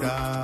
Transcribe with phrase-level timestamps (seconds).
[0.00, 0.35] Deshoras.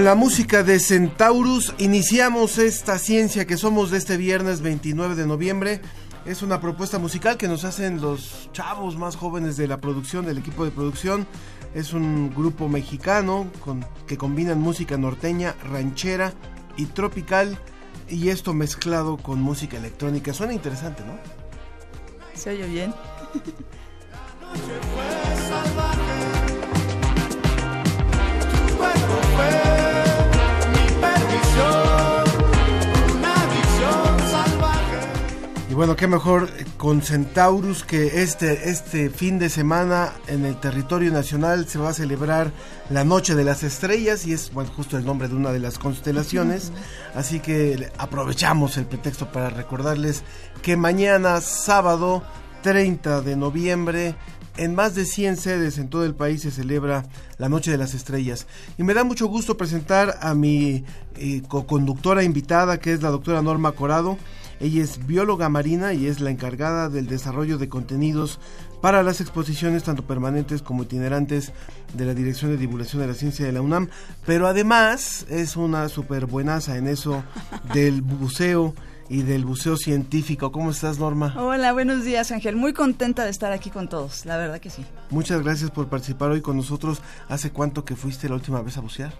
[0.00, 5.26] Con la música de Centaurus iniciamos esta ciencia que somos de este viernes 29 de
[5.26, 5.82] noviembre.
[6.24, 10.38] Es una propuesta musical que nos hacen los chavos más jóvenes de la producción, del
[10.38, 11.26] equipo de producción.
[11.74, 16.32] Es un grupo mexicano con, que combinan música norteña, ranchera
[16.78, 17.58] y tropical.
[18.08, 20.32] Y esto mezclado con música electrónica.
[20.32, 21.18] Suena interesante, ¿no?
[22.32, 22.94] Se oye bien.
[28.80, 29.69] cuerpo fue
[35.70, 41.12] Y bueno, qué mejor con Centaurus que este, este fin de semana en el territorio
[41.12, 42.50] nacional se va a celebrar
[42.90, 45.78] la Noche de las Estrellas y es bueno, justo el nombre de una de las
[45.78, 46.72] constelaciones.
[47.14, 50.24] Así que aprovechamos el pretexto para recordarles
[50.60, 52.24] que mañana sábado
[52.62, 54.16] 30 de noviembre
[54.56, 57.04] en más de 100 sedes en todo el país se celebra
[57.38, 58.46] la Noche de las Estrellas.
[58.78, 60.84] Y me da mucho gusto presentar a mi
[61.16, 64.18] eh, co-conductora invitada, que es la doctora Norma Corado.
[64.60, 68.38] Ella es bióloga marina y es la encargada del desarrollo de contenidos
[68.82, 71.52] para las exposiciones tanto permanentes como itinerantes
[71.94, 73.88] de la Dirección de Divulgación de la Ciencia de la UNAM,
[74.26, 77.22] pero además es una súper buenaza en eso
[77.72, 78.74] del buceo
[79.10, 80.52] y del buceo científico.
[80.52, 81.34] ¿Cómo estás, Norma?
[81.36, 82.54] Hola, buenos días, Ángel.
[82.54, 84.86] Muy contenta de estar aquí con todos, la verdad que sí.
[85.10, 87.02] Muchas gracias por participar hoy con nosotros.
[87.28, 89.12] ¿Hace cuánto que fuiste la última vez a bucear?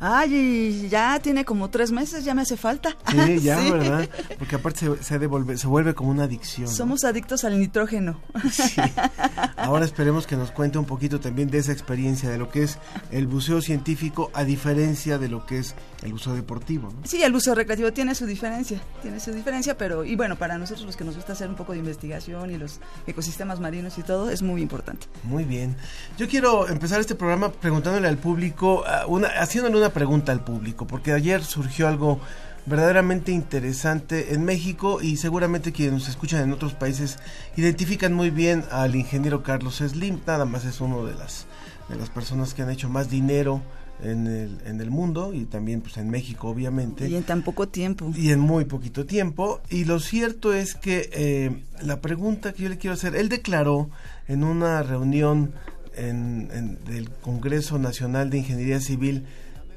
[0.00, 2.96] Ay, ya tiene como tres meses, ya me hace falta.
[3.10, 3.70] Sí, ya, Sí.
[3.70, 4.08] ¿verdad?
[4.38, 6.66] Porque aparte se, se, se vuelve como una adicción.
[6.66, 6.72] ¿no?
[6.72, 8.20] Somos adictos al nitrógeno.
[8.50, 8.80] Sí.
[9.56, 12.78] Ahora esperemos que nos cuente un poquito también de esa experiencia, de lo que es
[13.10, 16.88] el buceo científico, a diferencia de lo que es el buceo deportivo.
[16.92, 17.06] ¿no?
[17.06, 20.86] Sí, el uso recreativo tiene su diferencia, tiene su diferencia, pero y bueno, para nosotros
[20.86, 24.30] los que nos gusta hacer un poco de investigación y los ecosistemas marinos y todo,
[24.30, 25.06] es muy importante.
[25.24, 25.76] Muy bien.
[26.18, 30.86] Yo quiero empezar este programa preguntándole al público, ah, una, haciéndole una pregunta al público,
[30.86, 32.20] porque ayer surgió algo
[32.66, 37.18] verdaderamente interesante en México y seguramente quienes nos escuchan en otros países
[37.56, 41.46] identifican muy bien al ingeniero Carlos Slim, nada más es uno de las
[41.88, 43.60] de las personas que han hecho más dinero
[44.02, 47.68] en el, en el mundo y también pues en México obviamente Y en tan poco
[47.68, 48.12] tiempo.
[48.16, 49.60] y en muy poquito tiempo.
[49.68, 53.90] Y lo cierto es que eh, la pregunta que yo le quiero hacer, él declaró
[54.28, 55.52] en una reunión
[55.96, 59.24] en, en- del Congreso Nacional de Ingeniería Civil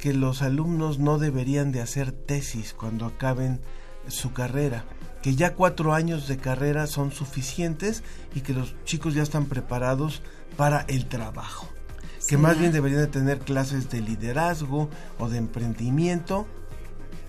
[0.05, 3.59] que los alumnos no deberían de hacer tesis cuando acaben
[4.07, 4.85] su carrera,
[5.23, 8.03] que ya cuatro años de carrera son suficientes
[8.35, 10.21] y que los chicos ya están preparados
[10.57, 11.67] para el trabajo.
[12.27, 16.45] Que más bien deberían de tener clases de liderazgo o de emprendimiento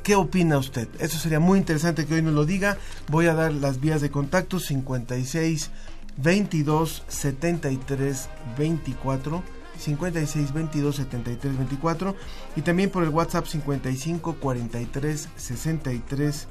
[0.03, 0.87] ¿Qué opina usted?
[1.01, 2.77] Eso sería muy interesante que hoy nos lo diga.
[3.09, 5.71] Voy a dar las vías de contacto 56
[6.19, 12.17] 22 73 24 56 22 73 24
[12.57, 16.49] y también por el WhatsApp 55 43 63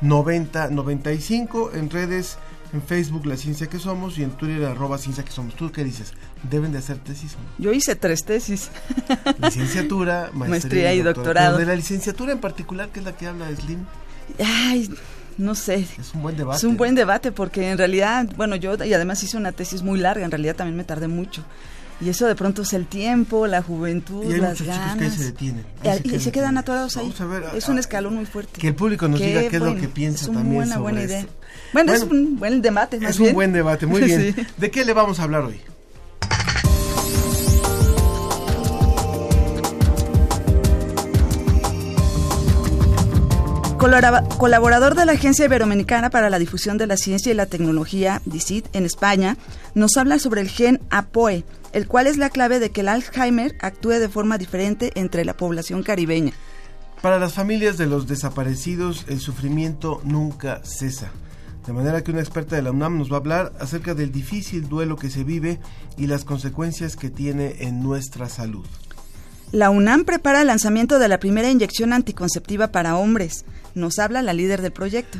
[0.00, 2.38] 90 95 en redes
[2.72, 5.54] en Facebook La Ciencia que Somos y en Twitter arroba Ciencia que Somos.
[5.54, 6.12] ¿Tú qué dices?
[6.50, 7.64] ¿Deben de hacer tesis no?
[7.64, 8.70] Yo hice tres tesis.
[9.42, 11.58] Licenciatura, maestría, Maestría y doctorado.
[11.58, 13.86] De la licenciatura en particular, que es la que habla Slim,
[14.44, 14.90] Ay,
[15.38, 15.86] no sé.
[15.98, 16.58] es un buen debate.
[16.58, 19.98] Es un buen debate porque en realidad, bueno, yo y además hice una tesis muy
[19.98, 21.44] larga, en realidad también me tardé mucho.
[22.00, 24.98] Y eso de pronto es el tiempo, la juventud, las ganas.
[24.98, 25.64] Que se detienen.
[26.04, 27.12] Y, se, quedan, atorados ahí.
[27.54, 28.60] Es un ah, escalón muy fuerte.
[28.60, 30.82] Que el público nos diga qué es lo que piensa es una también buena, sobre
[30.82, 31.26] buena idea.
[31.72, 32.98] Bueno, es un buen debate.
[33.00, 34.34] Es un buen debate, muy bien.
[34.58, 35.60] ¿De qué le vamos a hablar hoy?
[44.38, 48.66] colaborador de la Agencia Iberoamericana para la Difusión de la Ciencia y la Tecnología, DICIT,
[48.74, 49.36] en España,
[49.74, 51.44] nos habla sobre el gen APOE,
[51.76, 55.36] el cual es la clave de que el Alzheimer actúe de forma diferente entre la
[55.36, 56.32] población caribeña.
[57.02, 61.10] Para las familias de los desaparecidos, el sufrimiento nunca cesa.
[61.66, 64.70] De manera que una experta de la UNAM nos va a hablar acerca del difícil
[64.70, 65.60] duelo que se vive
[65.98, 68.64] y las consecuencias que tiene en nuestra salud.
[69.52, 73.44] La UNAM prepara el lanzamiento de la primera inyección anticonceptiva para hombres.
[73.74, 75.18] Nos habla la líder del proyecto.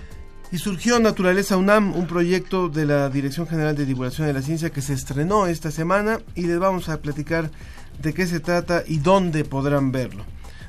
[0.52, 4.70] Y surgió Naturaleza UNAM, un proyecto de la Dirección General de Divulgación de la Ciencia
[4.70, 7.50] que se estrenó esta semana y les vamos a platicar
[8.00, 10.24] de qué se trata y dónde podrán verlo.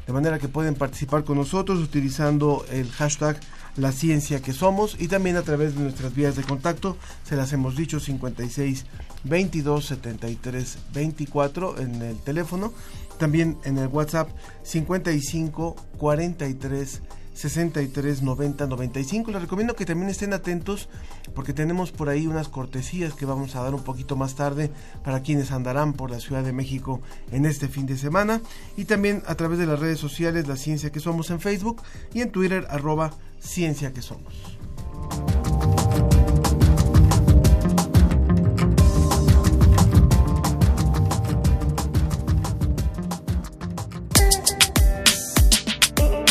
[0.08, 3.40] De manera que pueden participar con nosotros utilizando el hashtag
[3.76, 6.98] La Ciencia que Somos y también a través de nuestras vías de contacto.
[7.24, 8.86] Se las hemos dicho 56
[9.26, 12.74] 22 73 24 en el teléfono.
[13.20, 14.30] También en el WhatsApp
[14.64, 17.02] 55 43
[17.38, 19.32] 63 90 95.
[19.32, 20.90] Les recomiendo que también estén atentos
[21.36, 24.72] porque tenemos por ahí unas cortesías que vamos a dar un poquito más tarde
[25.04, 27.00] para quienes andarán por la Ciudad de México
[27.32, 28.42] en este fin de semana.
[28.76, 32.22] Y también a través de las redes sociales La Ciencia que Somos en Facebook y
[32.22, 34.58] en Twitter arroba Ciencia que Somos.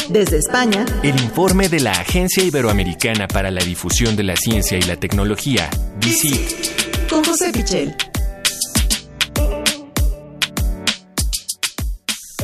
[0.08, 4.82] Desde España, El informe de la Agencia Iberoamericana para la Difusión de la Ciencia y
[4.82, 5.68] la Tecnología,
[5.98, 7.94] DICIT, con José Pichel.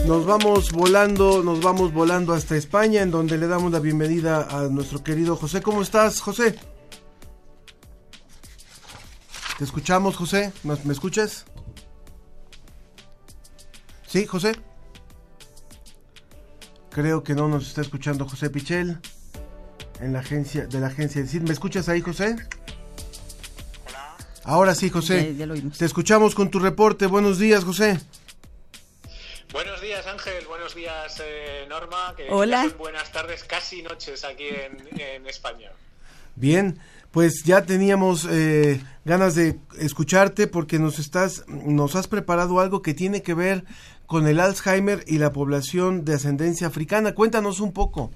[0.06, 4.62] Nos vamos volando, nos vamos volando hasta España, en donde le damos la bienvenida a
[4.68, 5.62] nuestro querido José.
[5.62, 6.56] ¿Cómo estás, José?
[9.58, 10.52] Te escuchamos, José.
[10.64, 11.44] ¿Nos- ¿Me escuchas?
[14.08, 14.52] Sí, José.
[16.92, 18.98] Creo que no nos está escuchando José Pichel
[20.00, 21.42] en la agencia de la agencia de CID.
[21.42, 22.36] ¿Me escuchas ahí, José?
[24.44, 25.32] Ahora sí, José.
[25.32, 25.78] Ya- ya lo oímos.
[25.78, 27.06] Te escuchamos con tu reporte.
[27.06, 27.98] Buenos días, José.
[29.52, 32.70] Buenos días Ángel, buenos días eh, Norma, que Hola.
[32.78, 35.70] buenas tardes, casi noches aquí en, en España.
[36.36, 36.78] Bien,
[37.10, 42.94] pues ya teníamos eh, ganas de escucharte porque nos estás, nos has preparado algo que
[42.94, 43.64] tiene que ver
[44.12, 47.14] con el Alzheimer y la población de ascendencia africana.
[47.14, 48.12] Cuéntanos un poco.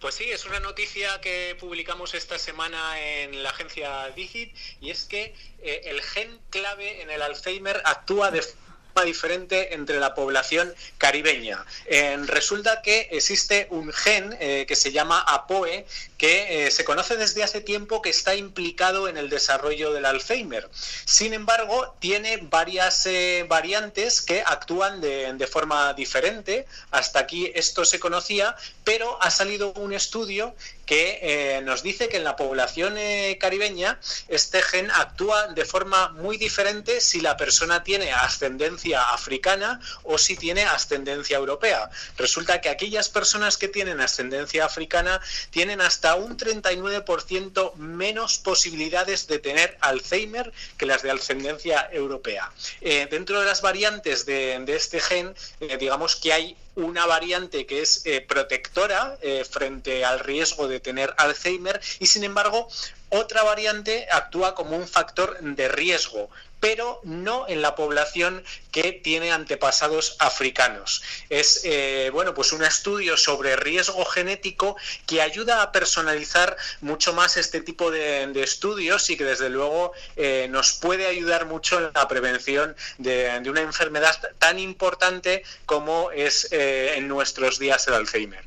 [0.00, 5.04] Pues sí, es una noticia que publicamos esta semana en la agencia Digit y es
[5.04, 10.74] que eh, el gen clave en el Alzheimer actúa de forma diferente entre la población
[10.96, 11.62] caribeña.
[11.84, 15.84] Eh, resulta que existe un gen eh, que se llama APOE
[16.24, 20.70] que eh, se conoce desde hace tiempo que está implicado en el desarrollo del Alzheimer.
[21.04, 26.64] Sin embargo, tiene varias eh, variantes que actúan de, forma diferente.
[26.90, 30.54] Hasta aquí esto se conocía, pero ha salido un estudio
[30.86, 32.94] que eh, nos dice que en la población
[33.38, 33.98] caribeña
[34.28, 40.36] este gen actúa de forma muy diferente si la persona tiene ascendencia africana o si
[40.36, 41.90] tiene ascendencia europea.
[42.16, 45.20] Resulta que aquellas personas que tienen ascendencia africana
[45.50, 52.50] tienen hasta un 39% menos posibilidades de tener Alzheimer que las de ascendencia europea.
[52.80, 57.82] Eh, dentro de las variantes de, este gen, eh, digamos que hay una variante que
[57.82, 59.16] es eh, protectora
[59.48, 62.68] frente al riesgo de tener Alzheimer y sin embargo
[63.10, 66.30] otra variante actúa como un factor de riesgo
[66.64, 71.02] pero no en la población que tiene antepasados africanos.
[71.28, 77.36] Es eh, bueno, pues un estudio sobre riesgo genético que ayuda a personalizar mucho más
[77.36, 81.90] este tipo de, de estudios y que desde luego eh, nos puede ayudar mucho en
[81.94, 87.94] la prevención de, de una enfermedad tan importante como es eh, en nuestros días el
[87.94, 88.42] Alzheimer.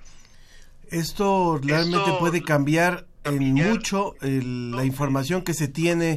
[0.90, 6.16] Esto realmente Esto puede cambiar en mucho el- la información que se tiene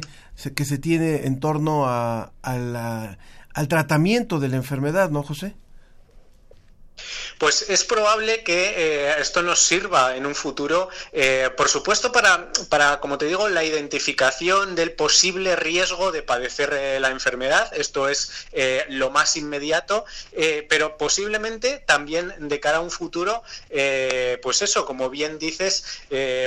[0.55, 3.17] que se tiene en torno a, a la-
[3.53, 5.55] al tratamiento de la enfermedad, ¿no, José?
[7.39, 12.51] Pues es probable que eh, esto nos sirva en un futuro, eh, por supuesto, para,
[12.69, 17.71] para, como te digo, la identificación del posible riesgo de padecer eh, la enfermedad.
[17.73, 20.05] Esto es eh, lo más inmediato,
[20.69, 23.41] pero posiblemente también de cara a un futuro,
[24.41, 25.83] pues eso, como bien dices,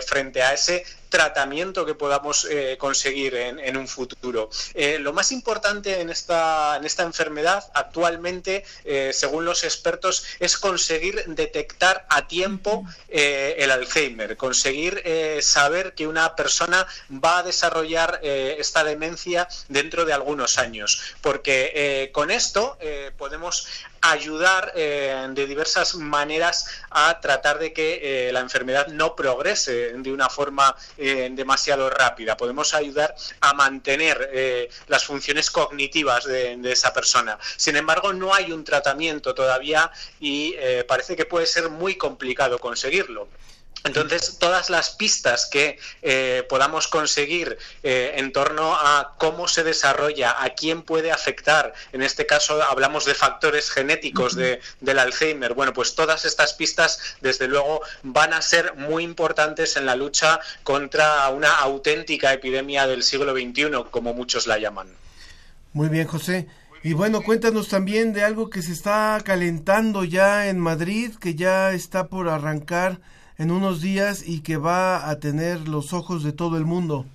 [0.07, 4.51] frente a ese tratamiento que podamos eh, conseguir en, un futuro.
[4.75, 10.59] Eh, lo más importante en esta, en esta enfermedad actualmente, eh, según los expertos, es
[10.59, 15.03] conseguir detectar a tiempo el Alzheimer, conseguir
[15.41, 16.85] saber que una persona
[17.25, 22.77] va a desarrollar esta demencia dentro de algunos años, porque con esto
[23.17, 23.69] podemos
[24.11, 30.13] ayudar eh, de diversas maneras a tratar de que eh, la enfermedad no progrese de
[30.13, 32.37] una forma eh, demasiado rápida.
[32.37, 37.39] Podemos ayudar a mantener las funciones cognitivas de, esa persona.
[37.57, 40.55] Sin embargo, no hay un tratamiento todavía y
[40.89, 43.29] parece que puede ser muy complicado conseguirlo.
[43.85, 50.43] Entonces, todas las pistas que eh, podamos conseguir eh, en torno a cómo se desarrolla,
[50.43, 55.75] a quién puede afectar, en este caso hablamos de factores genéticos de, del Alzheimer, bueno,
[55.75, 61.29] pues todas estas pistas, desde luego, van a ser muy importantes en la lucha contra
[61.29, 64.89] una auténtica epidemia del siglo XXI, como muchos la llaman.
[65.75, 66.49] Muy bien, José.
[66.83, 71.73] Y bueno, cuéntanos también de algo que se está calentando ya en Madrid, que ya
[71.73, 73.01] está por arrancar
[73.39, 77.07] en unos días y que va a tener los ojos de todo el mundo.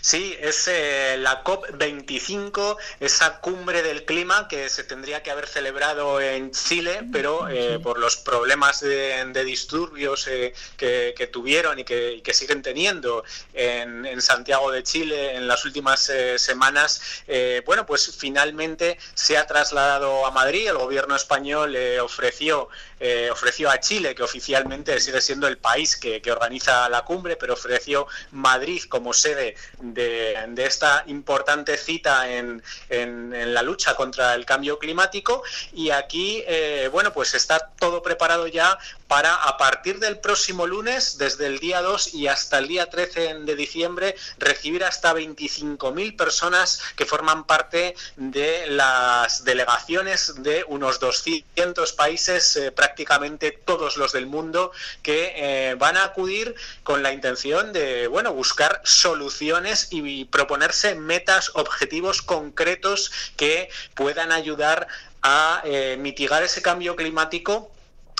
[0.00, 6.20] Sí, es eh, la COP25, esa cumbre del clima que se tendría que haber celebrado
[6.20, 11.84] en Chile, pero eh, por los problemas de, de disturbios eh, que, que, tuvieron y
[11.84, 17.22] que, y que siguen teniendo en, en, Santiago de Chile en las últimas eh, semanas,
[17.26, 20.68] eh, bueno, pues finalmente se ha trasladado a Madrid.
[20.68, 22.68] El gobierno español le ofreció
[23.02, 27.36] eh, ofreció a Chile, que oficialmente sigue siendo el país que, que organiza la cumbre,
[27.36, 33.94] pero ofreció Madrid como sede de, de esta importante cita en, en, en, la lucha
[33.94, 35.42] contra el cambio climático.
[35.72, 38.78] Y aquí, eh, bueno, pues está todo preparado ya
[39.10, 43.40] para a partir del próximo lunes, desde el día 2 y hasta el día 13
[43.40, 51.92] de diciembre, recibir hasta 25.000 personas que forman parte de las delegaciones de unos 200
[51.94, 54.70] países, eh, prácticamente todos los del mundo,
[55.02, 61.50] que eh, van a acudir con la intención de, bueno, buscar soluciones y proponerse metas,
[61.54, 64.86] objetivos concretos que puedan ayudar
[65.22, 67.72] a eh, mitigar ese cambio climático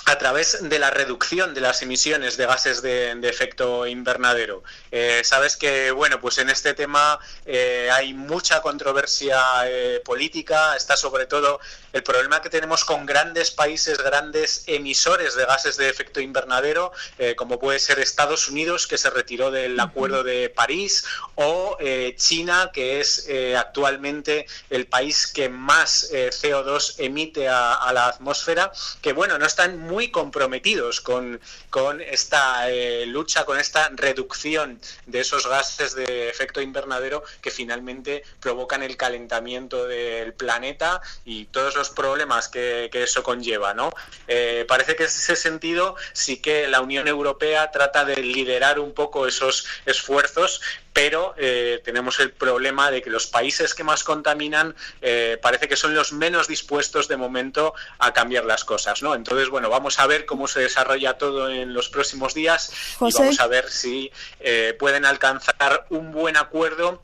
[0.05, 4.63] a través de la reducción de las emisiones de gases de, de efecto invernadero.
[4.91, 10.97] Eh, sabes que, bueno, pues en este tema eh, hay mucha controversia eh, política, está
[10.97, 11.59] sobre todo
[11.93, 17.35] el problema que tenemos con grandes países, grandes emisores de gases de efecto invernadero, eh,
[17.35, 21.05] como puede ser Estados Unidos, que se retiró del Acuerdo de París,
[21.35, 27.91] o eh, China, que es eh, actualmente el país que más CO2 emite a, a,
[27.93, 31.39] la atmósfera, que, bueno, no están muy comprometidos con,
[31.71, 32.67] con esta
[33.07, 39.87] lucha, con esta reducción de esos gases de efecto invernadero que finalmente provocan el calentamiento
[39.87, 43.91] del planeta y todos los problemas que, eso conlleva, ¿no?
[44.27, 48.93] Eh, parece que en ese sentido sí que la Unión Europea trata de liderar un
[48.93, 50.61] poco esos esfuerzos,
[50.93, 55.75] pero eh, tenemos el problema de que los países que más contaminan eh, parece que
[55.75, 59.15] son los menos dispuestos de momento a cambiar las cosas, ¿no?
[59.15, 63.17] Entonces, bueno, vamos a ver cómo se desarrolla todo los próximos días José.
[63.17, 67.01] y vamos a ver si eh, pueden alcanzar un buen acuerdo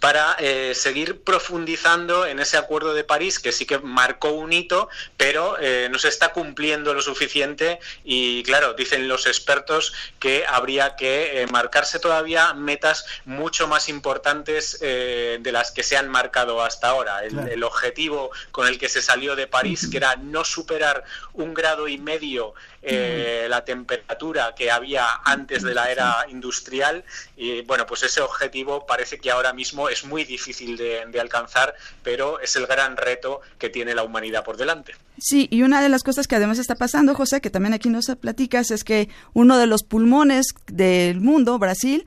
[0.00, 4.88] para eh, seguir profundizando en ese acuerdo de París que sí que marcó un hito,
[5.16, 10.96] pero eh, no se está cumpliendo lo suficiente y claro, dicen los expertos que habría
[10.96, 16.88] que eh, marcarse todavía metas mucho más importantes de las que se han marcado hasta
[16.88, 17.24] ahora.
[17.24, 21.54] El, el, objetivo con el que se salió de París, que era no superar un
[21.54, 27.04] grado y medio eh, la temperatura que había antes de la era industrial
[27.36, 32.38] y bueno, pues ese objetivo parece que ahora mismo es muy difícil de, alcanzar, pero
[32.38, 34.94] es el gran reto que tiene la humanidad por delante.
[35.18, 38.06] Sí, y una de las cosas que además está pasando, José, que también aquí nos
[38.20, 42.06] platicas, es que uno de los pulmones del mundo, Brasil,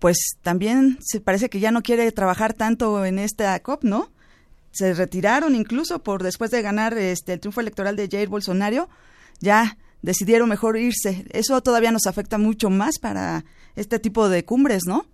[0.00, 4.10] pues también se parece que ya no quiere trabajar tanto en esta COP, ¿no?
[4.72, 8.88] Se retiraron incluso por después de ganar este el triunfo electoral de Jair Bolsonaro,
[9.40, 11.24] ya decidieron mejor irse.
[11.30, 13.44] Eso todavía nos afecta mucho más para
[13.76, 15.06] este tipo de cumbres, ¿no?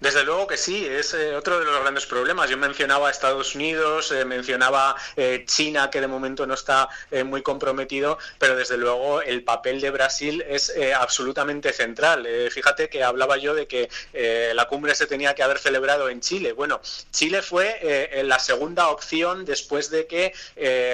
[0.00, 2.48] Desde luego que sí, es eh, otro de los grandes problemas.
[2.48, 7.42] Yo mencionaba Estados Unidos, eh, mencionaba eh, China, que de momento no está eh, muy
[7.42, 12.26] comprometido, pero desde luego el papel de Brasil es absolutamente central.
[12.50, 13.90] Fíjate que hablaba yo de que
[14.54, 16.52] la cumbre se tenía que haber celebrado en Chile.
[16.52, 16.80] Bueno,
[17.10, 20.32] Chile fue la segunda opción después de que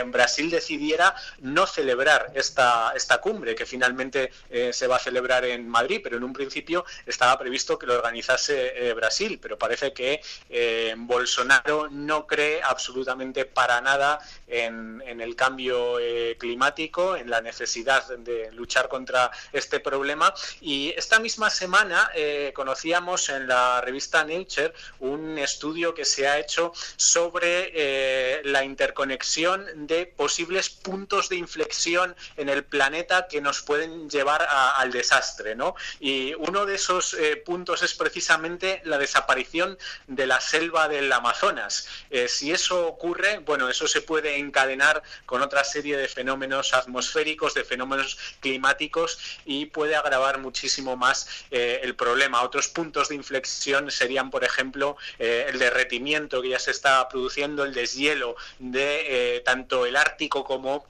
[0.06, 4.32] Brasil decidiera no celebrar esta, esta cumbre, que finalmente
[4.72, 8.95] se va a celebrar en Madrid, pero en un principio estaba previsto que lo organizase
[8.96, 16.36] Brasil, pero parece que eh, Bolsonaro no cree absolutamente para nada en, el cambio eh,
[16.38, 20.34] climático, en la necesidad de luchar contra este problema.
[20.60, 26.38] Y esta misma semana eh, conocíamos en la revista Nature un estudio que se ha
[26.38, 34.08] hecho sobre la interconexión de posibles puntos de inflexión en el planeta que nos pueden
[34.08, 35.74] llevar al desastre, ¿no?
[36.00, 41.88] Y uno de esos puntos es precisamente la desaparición de la selva del Amazonas.
[42.10, 47.54] Eh, si eso ocurre, bueno, eso se puede encadenar con otra serie de fenómenos atmosféricos,
[47.54, 52.42] de fenómenos climáticos y puede agravar muchísimo más eh, el problema.
[52.42, 57.64] Otros puntos de inflexión serían, por ejemplo, eh, el derretimiento que ya se está produciendo,
[57.64, 60.86] el deshielo de tanto el Ártico como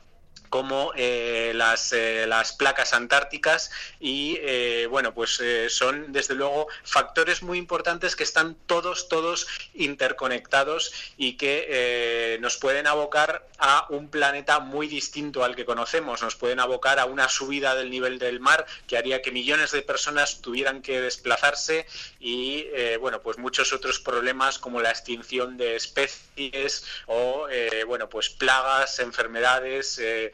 [0.49, 6.69] como eh, las, eh, las placas antárticas y eh, bueno pues eh, son desde luego
[6.83, 13.87] factores muy importantes que están todos todos interconectados y que eh, nos pueden abocar a
[13.91, 16.23] un planeta muy distinto al que conocemos.
[16.23, 19.83] Nos pueden abocar a una subida del nivel del mar que haría que millones de
[19.83, 21.87] personas tuvieran que desplazarse
[22.27, 28.09] y eh, bueno pues muchos otros problemas como la extinción de especies o eh, bueno
[28.09, 30.33] pues plagas enfermedades eh,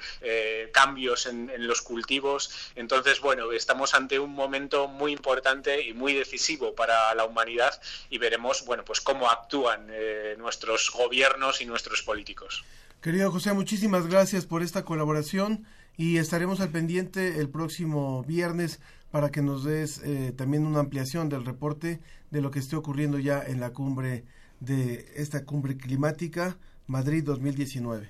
[0.73, 2.51] cambios en, en los cultivos.
[2.77, 8.17] Entonces bueno estamos ante un momento muy importante y muy decisivo para la humanidad y
[8.17, 9.89] veremos bueno pues cómo actúan
[10.39, 12.65] nuestros gobiernos y nuestros políticos.
[13.03, 15.67] Querido José, muchísimas gracias por esta colaboración
[15.99, 18.81] y estaremos al pendiente el próximo viernes
[19.13, 22.01] para que nos des eh, también una ampliación del reporte
[22.33, 24.25] de lo que esté ocurriendo ya en la cumbre
[24.59, 26.57] de esta cumbre climática
[26.89, 28.09] Madrid 2019.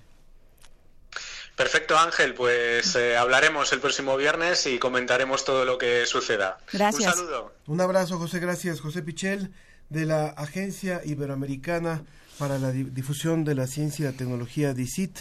[1.57, 2.35] Perfecto, Ángel.
[2.35, 6.59] Pues eh, hablaremos el próximo viernes y comentaremos todo lo que suceda.
[6.73, 7.15] Gracias.
[7.15, 7.55] Un saludo.
[7.67, 8.81] Un abrazo, José, gracias.
[8.81, 9.53] José Pichel,
[9.91, 12.05] de la Agencia Iberoamericana
[12.39, 15.19] para la Di- Difusión de la Ciencia y la Tecnología, DICIT.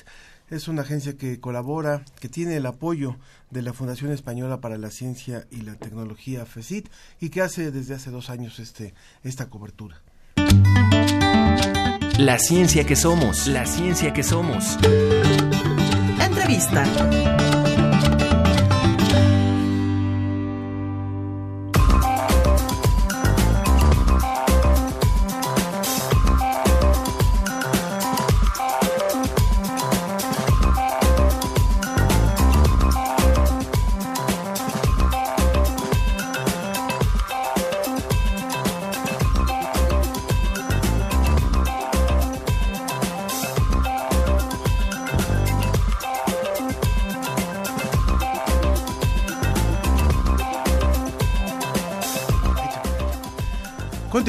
[0.52, 3.16] Es una agencia que colabora, que tiene el apoyo
[3.52, 6.90] de la Fundación Española para la Ciencia y la Tecnología, FECIT,
[7.22, 8.94] y que hace desde hace dos años este,
[9.24, 10.02] esta cobertura.
[12.18, 14.78] La ciencia que somos, la ciencia que somos.
[16.20, 16.84] Entrevista.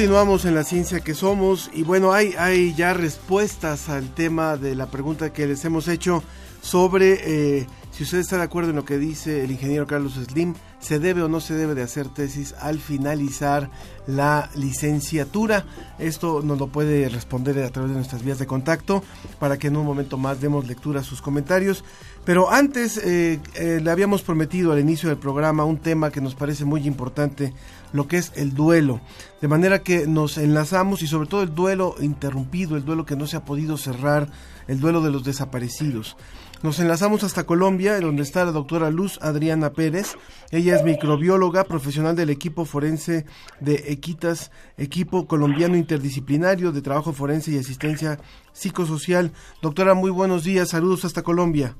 [0.03, 4.75] Continuamos en la ciencia que somos y bueno, hay, hay ya respuestas al tema de
[4.75, 6.21] la pregunta que les hemos hecho
[6.61, 10.55] sobre eh, si usted está de acuerdo en lo que dice el ingeniero Carlos Slim,
[10.79, 13.69] se debe o no se debe de hacer tesis al finalizar
[14.07, 15.65] la licenciatura.
[15.99, 19.03] Esto nos lo puede responder a través de nuestras vías de contacto
[19.39, 21.83] para que en un momento más demos lectura a sus comentarios.
[22.25, 26.33] Pero antes eh, eh, le habíamos prometido al inicio del programa un tema que nos
[26.33, 27.53] parece muy importante,
[27.93, 28.99] lo que es el duelo.
[29.41, 33.27] De manera que nos enlazamos y sobre todo el duelo interrumpido, el duelo que no
[33.27, 34.29] se ha podido cerrar,
[34.67, 36.17] el duelo de los desaparecidos.
[36.63, 40.15] Nos enlazamos hasta Colombia, donde está la doctora Luz Adriana Pérez.
[40.49, 43.25] Ella es microbióloga, profesional del equipo forense
[43.59, 48.17] de Equitas, equipo colombiano interdisciplinario de trabajo forense y asistencia
[48.53, 49.33] psicosocial.
[49.61, 51.75] Doctora, muy buenos días, saludos hasta Colombia.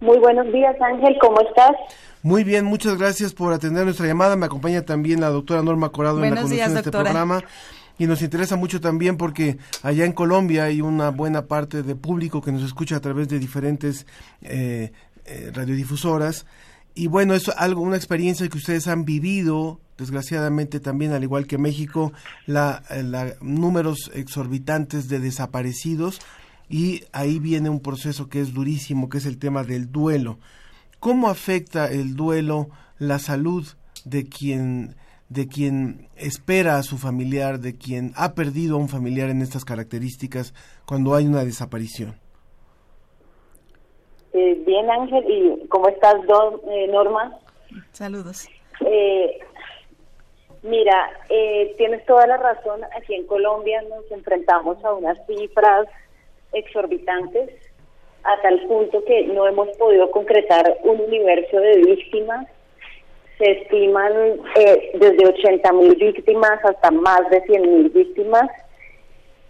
[0.00, 1.72] Muy buenos días, Ángel, ¿cómo estás?
[2.22, 4.34] Muy bien, muchas gracias por atender nuestra llamada.
[4.36, 7.04] Me acompaña también la doctora Norma Corado en la días, conducción de este doctora.
[7.10, 7.42] programa.
[7.98, 12.40] Y nos interesa mucho también porque allá en Colombia hay una buena parte de público
[12.40, 14.06] que nos escucha a través de diferentes
[14.40, 14.92] eh,
[15.26, 16.46] eh, radiodifusoras.
[16.94, 21.58] Y bueno, es algo, una experiencia que ustedes han vivido, desgraciadamente también, al igual que
[21.58, 22.12] México,
[22.46, 26.20] la, eh, la- números exorbitantes de desaparecidos.
[26.70, 30.38] Y ahí viene un proceso que es durísimo, que es el tema del duelo.
[31.00, 33.66] ¿Cómo afecta el duelo la salud
[34.04, 34.94] de quien
[35.28, 39.64] de quien espera a su familiar, de quien ha perdido a un familiar en estas
[39.64, 40.54] características
[40.86, 42.18] cuando hay una desaparición?
[44.32, 47.36] Eh, bien, Ángel, ¿y cómo estás, Don- eh, Norma?
[47.92, 48.48] Saludos.
[48.84, 49.38] Eh,
[50.62, 52.80] mira, eh, tienes toda la razón.
[52.96, 55.86] Aquí en Colombia nos enfrentamos a unas cifras
[56.52, 57.50] exorbitantes
[58.22, 62.46] a tal punto que no hemos podido concretar un universo de víctimas.
[63.38, 64.12] Se estiman
[64.56, 68.48] eh, desde 80 mil víctimas hasta más de 100 mil víctimas.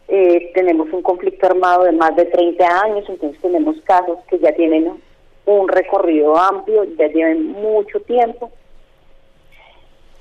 [0.09, 4.53] Eh, tenemos un conflicto armado de más de 30 años, entonces tenemos casos que ya
[4.53, 5.01] tienen
[5.47, 8.51] un recorrido amplio, ya llevan mucho tiempo.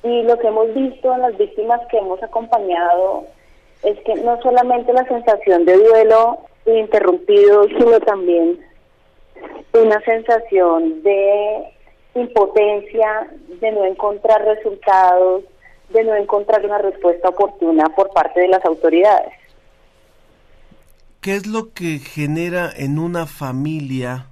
[0.03, 3.25] Y lo que hemos visto en las víctimas que hemos acompañado
[3.83, 6.39] es que no solamente la sensación de duelo
[6.77, 8.59] interrumpido, sino también
[9.73, 11.73] una sensación de
[12.15, 15.43] impotencia, de no encontrar resultados,
[15.89, 19.33] de no encontrar una respuesta oportuna por parte de las autoridades.
[21.21, 24.27] ¿Qué es lo que genera en una familia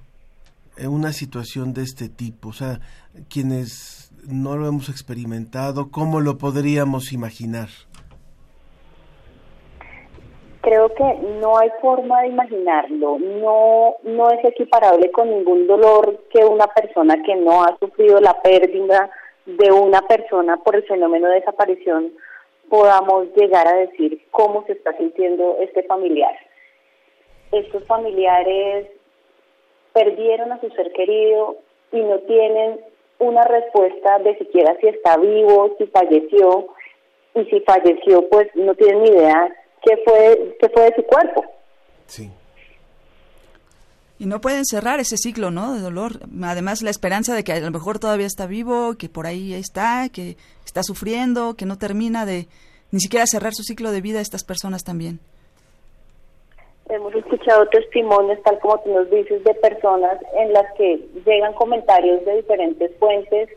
[0.86, 2.50] una situación de este tipo?
[2.50, 2.80] O sea,
[3.28, 7.68] quienes no lo hemos experimentado, ¿cómo lo podríamos imaginar?
[10.68, 16.44] Creo que no hay forma de imaginarlo, no, no es equiparable con ningún dolor que
[16.44, 19.10] una persona que no ha sufrido la pérdida
[19.46, 22.12] de una persona por el fenómeno de desaparición
[22.68, 26.36] podamos llegar a decir cómo se está sintiendo este familiar.
[27.50, 28.88] Estos familiares
[29.94, 31.56] perdieron a su ser querido
[31.92, 32.78] y no tienen
[33.20, 36.66] una respuesta de siquiera si está vivo, si falleció,
[37.36, 39.50] y si falleció, pues no tienen ni idea
[39.82, 41.44] qué fue, qué fue de su cuerpo.
[42.06, 42.30] Sí.
[44.18, 45.74] Y no pueden cerrar ese ciclo, ¿no?
[45.74, 46.20] De dolor.
[46.42, 50.08] Además, la esperanza de que a lo mejor todavía está vivo, que por ahí está,
[50.08, 50.36] que
[50.66, 52.48] está sufriendo, que no termina de
[52.90, 55.20] ni siquiera cerrar su ciclo de vida estas personas también.
[56.88, 62.24] Hemos escuchado testimonios, tal como tú nos dices, de personas en las que llegan comentarios
[62.24, 63.50] de diferentes fuentes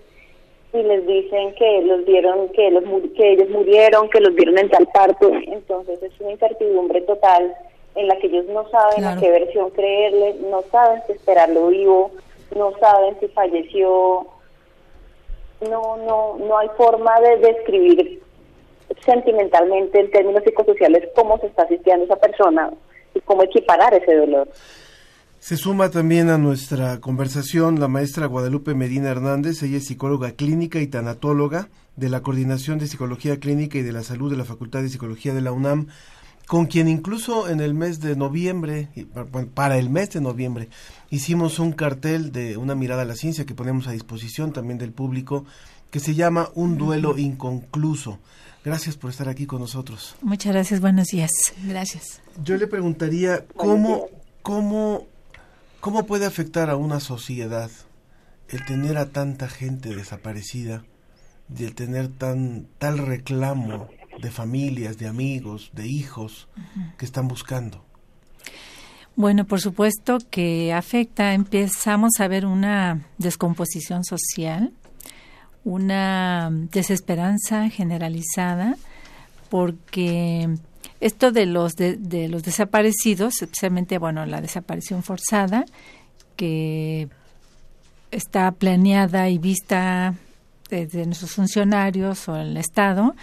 [0.73, 2.83] y les dicen que los vieron, que, los,
[3.15, 5.29] que ellos murieron, que los vieron en tal parto.
[5.47, 7.53] Entonces es una incertidumbre total
[7.95, 9.17] en la que ellos no saben Claro.
[9.17, 12.11] a qué versión creerle, no saben si esperarlo vivo,
[12.55, 14.27] no saben si falleció.
[15.69, 18.21] No, no, no hay forma de describir
[19.05, 22.71] sentimentalmente en términos psicosociales cómo se está asistiendo esa persona
[23.13, 24.47] y cómo equiparar ese dolor.
[25.41, 30.79] Se suma también a nuestra conversación la maestra Guadalupe Medina Hernández, ella es psicóloga clínica
[30.79, 34.83] y tanatóloga de la Coordinación de Psicología Clínica y de la Salud de la Facultad
[34.83, 35.87] de Psicología de la UNAM,
[36.45, 38.89] con quien incluso en el mes de noviembre,
[39.55, 40.69] para el mes de noviembre,
[41.09, 44.91] hicimos un cartel de una mirada a la ciencia que ponemos a disposición también del
[44.91, 45.45] público,
[45.89, 48.19] que se llama Un duelo inconcluso.
[48.63, 50.15] Gracias por estar aquí con nosotros.
[50.21, 51.31] Muchas gracias, buenos días.
[51.65, 52.21] Gracias.
[52.43, 54.05] Yo le preguntaría cómo,
[54.43, 55.07] cómo,
[55.81, 57.69] cómo puede afectar a una sociedad
[58.47, 60.83] el tener a tanta gente desaparecida
[61.53, 63.89] y el tener tan tal reclamo
[64.21, 66.47] de familias, de amigos, de hijos
[66.97, 67.83] que están buscando.
[69.15, 74.71] Bueno, por supuesto que afecta, empezamos a ver una descomposición social,
[75.63, 78.77] una desesperanza generalizada,
[79.49, 80.49] porque
[81.01, 85.65] esto de los de, de los desaparecidos, especialmente bueno la desaparición forzada,
[86.37, 87.09] que
[88.11, 90.15] está planeada y vista
[90.69, 93.15] desde nuestros funcionarios o el Estado,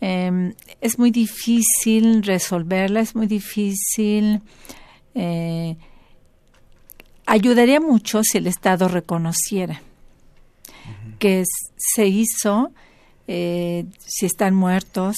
[0.00, 4.42] eh, es muy difícil resolverla, es muy difícil.
[5.14, 5.76] eh,
[7.26, 9.80] ayudaría mucho si el Estado reconociera
[11.18, 11.44] que
[11.76, 12.70] se hizo,
[13.26, 15.16] eh, si están muertos,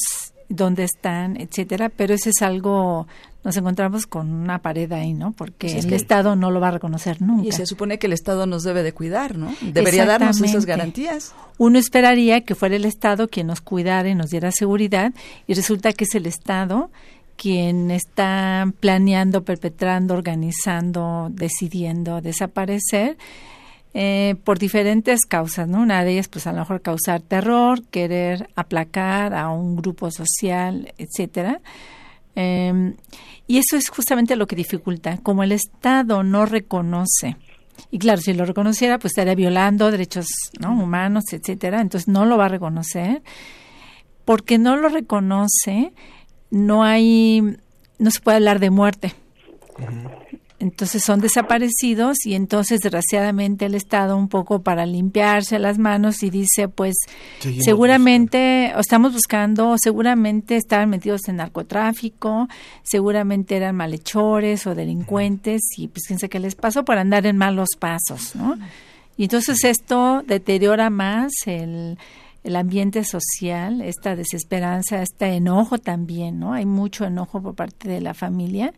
[0.48, 3.06] dónde están, etcétera, pero eso es algo,
[3.44, 5.32] nos encontramos con una pared ahí, ¿no?
[5.32, 7.48] Porque Pues el Estado no lo va a reconocer nunca.
[7.48, 9.54] Y se supone que el Estado nos debe de cuidar, ¿no?
[9.60, 11.34] Debería darnos esas garantías.
[11.58, 15.12] Uno esperaría que fuera el Estado quien nos cuidara y nos diera seguridad
[15.46, 16.90] y resulta que es el Estado
[17.36, 23.16] quien está planeando, perpetrando, organizando, decidiendo desaparecer
[23.94, 25.80] eh, por diferentes causas, ¿no?
[25.80, 30.92] Una de ellas, pues a lo mejor causar terror, querer aplacar a un grupo social,
[30.98, 31.60] etcétera.
[32.36, 32.94] Eh,
[33.46, 35.18] y eso es justamente lo que dificulta.
[35.18, 37.36] Como el Estado no reconoce,
[37.90, 40.26] y claro, si lo reconociera, pues estaría violando derechos
[40.60, 40.72] ¿no?
[40.72, 41.80] humanos, etcétera.
[41.80, 43.22] Entonces no lo va a reconocer.
[44.24, 45.92] Porque no lo reconoce,
[46.50, 47.56] no hay,
[47.98, 49.14] no se puede hablar de muerte.
[50.60, 56.30] Entonces son desaparecidos y entonces desgraciadamente el Estado un poco para limpiarse las manos y
[56.30, 56.96] dice pues
[57.38, 62.48] Seguimos seguramente estamos buscando, seguramente estaban metidos en narcotráfico,
[62.82, 67.68] seguramente eran malhechores o delincuentes y pues sabe qué les pasó por andar en malos
[67.78, 68.58] pasos, ¿no?
[69.16, 71.98] Y entonces esto deteriora más el,
[72.42, 76.52] el ambiente social, esta desesperanza, este enojo también, ¿no?
[76.52, 78.72] Hay mucho enojo por parte de la familia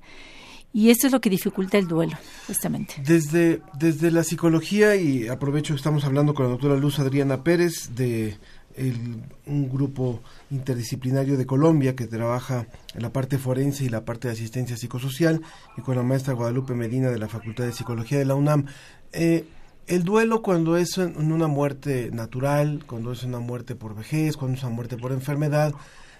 [0.72, 2.94] Y esto es lo que dificulta el duelo, justamente.
[3.04, 7.90] Desde, desde la psicología, y aprovecho que estamos hablando con la doctora Luz Adriana Pérez
[7.96, 8.36] de
[8.76, 14.28] el- un grupo interdisciplinario de Colombia que trabaja en la parte forense y la parte
[14.28, 15.42] de asistencia psicosocial,
[15.76, 18.66] y con la maestra Guadalupe Medina de la Facultad de Psicología de la UNAM.
[19.12, 19.44] Eh,
[19.88, 24.62] el duelo cuando es una muerte natural, cuando es una muerte por vejez, cuando es
[24.62, 25.74] una muerte por enfermedad,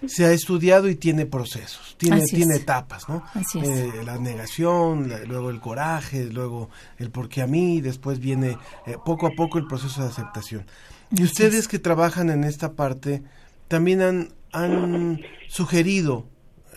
[0.07, 2.61] se ha estudiado y tiene procesos, tiene, Así tiene es.
[2.61, 3.23] etapas, ¿no?
[3.33, 3.67] Así es.
[3.67, 8.57] Eh, la negación, la- luego el coraje, luego el por qué a mí, después viene
[8.87, 10.65] eh, poco a poco el proceso de aceptación.
[11.11, 11.67] Y ustedes es.
[11.67, 13.21] que trabajan en esta parte
[13.67, 16.25] también han, han sugerido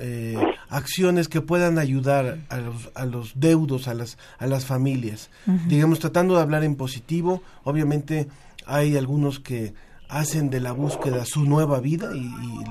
[0.00, 0.37] eh,
[0.68, 5.30] acciones que puedan ayudar a los, a los deudos, a las, a las familias.
[5.68, 8.26] Digamos, tratando de hablar en positivo, obviamente
[8.66, 9.72] hay algunos que
[10.08, 12.64] hacen de la búsqueda su nueva vida y, y-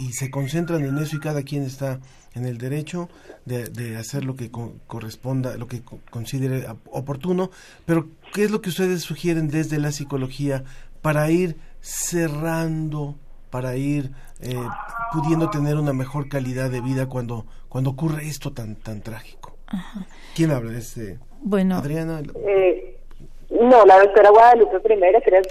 [0.00, 2.00] y- y se concentran en eso y cada quien está
[2.34, 3.08] en el derecho
[3.44, 7.50] de, de hacer lo que co- corresponda, lo que co- considere oportuno,
[7.86, 10.64] pero ¿qué es lo que ustedes sugieren desde la psicología
[11.02, 13.16] para ir cerrando,
[13.50, 14.54] para ir eh,
[15.12, 19.56] pudiendo tener una mejor calidad de vida cuando, cuando ocurre esto tan, tan trágico?
[20.34, 20.76] ¿Quién habla?
[20.78, 22.95] Este, Bueno, Adriana, Eh,
[23.60, 25.42] no, la doctora Guadalupe primero, creo.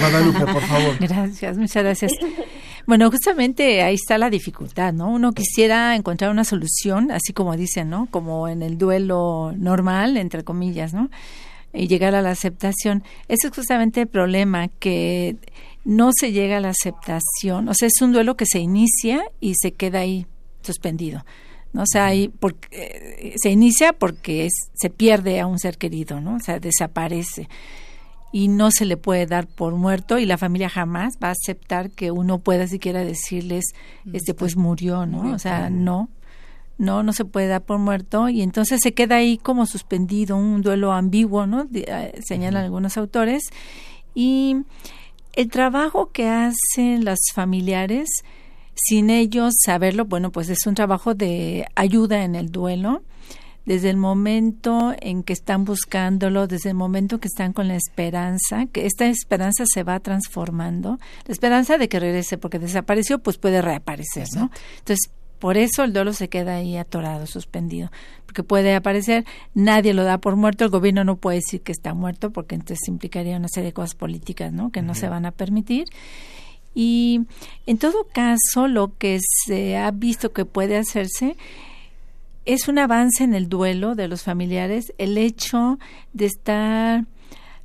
[0.00, 0.98] Guadalupe, por favor.
[1.00, 2.12] Gracias, muchas gracias.
[2.86, 5.10] Bueno, justamente ahí está la dificultad, ¿no?
[5.10, 8.08] Uno quisiera encontrar una solución, así como dicen, ¿no?
[8.10, 11.10] Como en el duelo normal, entre comillas, ¿no?
[11.72, 13.02] Y llegar a la aceptación.
[13.28, 15.36] Ese es justamente el problema, que
[15.84, 17.68] no se llega a la aceptación.
[17.68, 20.26] O sea, es un duelo que se inicia y se queda ahí
[20.62, 21.24] suspendido.
[21.72, 21.82] ¿No?
[21.82, 26.20] O sea, ahí porque, eh, se inicia porque es, se pierde a un ser querido,
[26.20, 26.36] ¿no?
[26.36, 27.48] O sea, desaparece.
[28.32, 31.90] Y no se le puede dar por muerto y la familia jamás va a aceptar
[31.90, 33.64] que uno pueda siquiera decirles
[34.12, 36.10] este pues murió no o sea no.
[36.76, 38.28] No no se puede dar por muerto.
[38.28, 43.44] Y entonces se queda ahí como suspendido un duelo ambiguo no eh, señalan algunos autores.
[44.14, 44.56] Y
[45.32, 48.08] el trabajo que hacen los familiares
[48.86, 53.02] sin ellos saberlo bueno pues es un trabajo de ayuda en el duelo
[53.68, 58.64] desde el momento en que están buscándolo, desde el momento que están con la esperanza,
[58.72, 63.60] que esta esperanza se va transformando, la esperanza de que regrese, porque desapareció, pues puede
[63.60, 64.50] reaparecer, ¿no?
[64.78, 67.92] Entonces, por eso el duelo se queda ahí atorado, suspendido,
[68.24, 71.92] porque puede aparecer, nadie lo da por muerto, el gobierno no puede decir que está
[71.92, 74.72] muerto, porque entonces implicaría una serie de cosas políticas, ¿no?
[74.72, 75.84] Que no se van a permitir.
[76.80, 77.22] Y
[77.66, 81.36] en todo caso, lo que se ha visto que puede hacerse
[82.44, 85.80] es un avance en el duelo de los familiares el hecho
[86.12, 87.04] de estar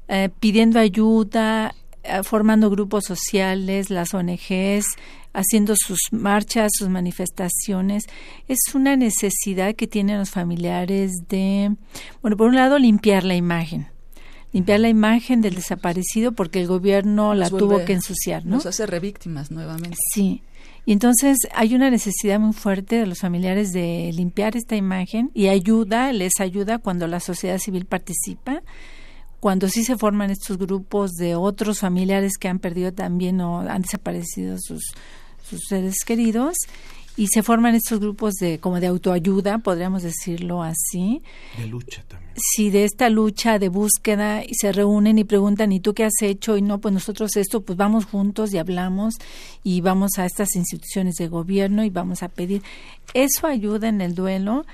[0.08, 4.84] eh, pidiendo ayuda, eh, formando grupos sociales, las ONGs,
[5.32, 8.06] haciendo sus marchas, sus manifestaciones.
[8.48, 11.76] Es una necesidad que tienen los familiares de,
[12.24, 13.93] bueno, por un lado, limpiar la imagen.
[14.54, 18.58] Limpiar la imagen del desaparecido porque el gobierno la tuvo que ensuciar, ¿no?
[18.58, 19.98] Nos hace revíctimas nuevamente.
[20.14, 20.44] Sí.
[20.86, 25.48] Y entonces hay una necesidad muy fuerte de los familiares de limpiar esta imagen y
[25.48, 28.62] ayuda, les ayuda cuando la sociedad civil participa,
[29.40, 33.82] cuando sí se forman estos grupos de otros familiares que han perdido también o han
[33.82, 34.84] desaparecido sus,
[35.42, 36.58] sus seres queridos
[37.16, 41.22] y se forman estos grupos de como de autoayuda, podríamos decirlo así,
[41.58, 42.34] De lucha también.
[42.36, 46.22] si de esta lucha de búsqueda y se reúnen y preguntan, ¿y tú qué has
[46.22, 46.58] hecho?
[46.58, 49.16] Y no, pues nosotros esto, pues vamos juntos y hablamos
[49.64, 52.64] y vamos a estas instituciones de gobierno y vamos a pedir.
[53.14, 54.66] Eso ayuda en el duelo,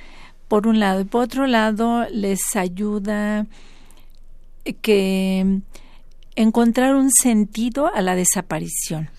[0.48, 1.02] por un lado.
[1.02, 3.46] Y por otro lado, les ayuda
[4.64, 5.60] eh, que
[6.36, 9.10] encontrar un sentido a la desaparición.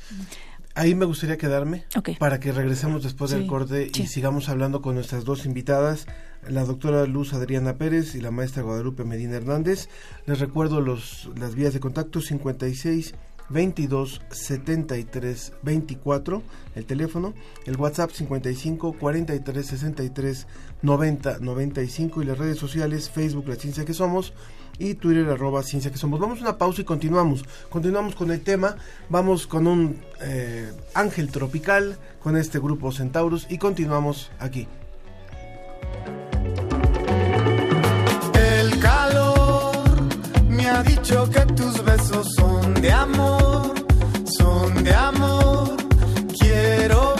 [0.74, 1.85] Ahí me gustaría quedarme
[2.18, 4.02] para que regresemos después del corte sí.
[4.02, 6.06] y sigamos hablando con nuestras dos invitadas,
[6.48, 9.88] la doctora Luz Adriana Pérez y la maestra Guadalupe Medina Hernández.
[10.26, 13.14] Les recuerdo los, las vías de contacto 56
[13.50, 16.42] 22 73 24,
[16.76, 17.35] el teléfono,
[17.66, 20.46] el WhatsApp 55 43 63
[20.83, 24.33] 90 95 y las redes sociales Facebook La Ciencia que Somos
[24.78, 26.20] y Twitter arroba Ciencia que Somos.
[26.20, 27.44] Vamos a una pausa y continuamos.
[27.68, 28.76] Continuamos con el tema.
[29.09, 34.68] Vamos con un eh, ángel tropical con este grupo Centaurus y continuamos aquí.
[38.35, 40.02] El calor
[40.48, 43.74] me ha dicho que tus besos son de amor,
[44.38, 45.76] son de amor.
[46.38, 47.19] Quiero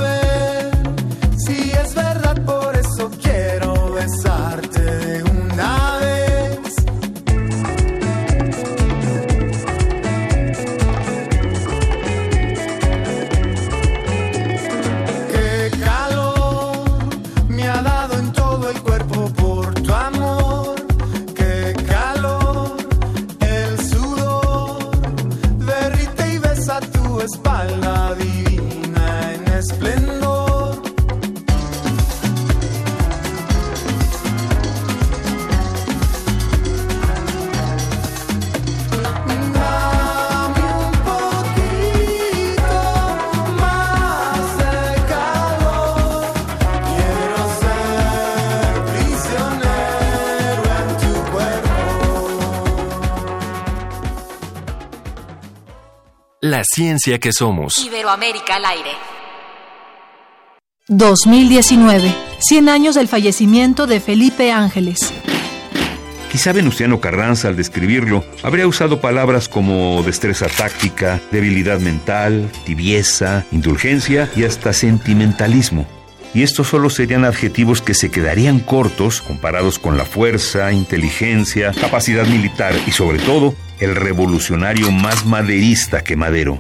[56.43, 57.77] La ciencia que somos.
[57.85, 58.93] Iberoamérica al aire.
[60.89, 62.15] 2019.
[62.39, 65.13] 100 años del fallecimiento de Felipe Ángeles.
[66.33, 74.31] Quizá Venustiano Carranza, al describirlo, habría usado palabras como destreza táctica, debilidad mental, tibieza, indulgencia
[74.35, 75.87] y hasta sentimentalismo.
[76.33, 82.27] Y estos solo serían adjetivos que se quedarían cortos comparados con la fuerza, inteligencia, capacidad
[82.27, 86.59] militar y sobre todo el revolucionario más maderista que Madero.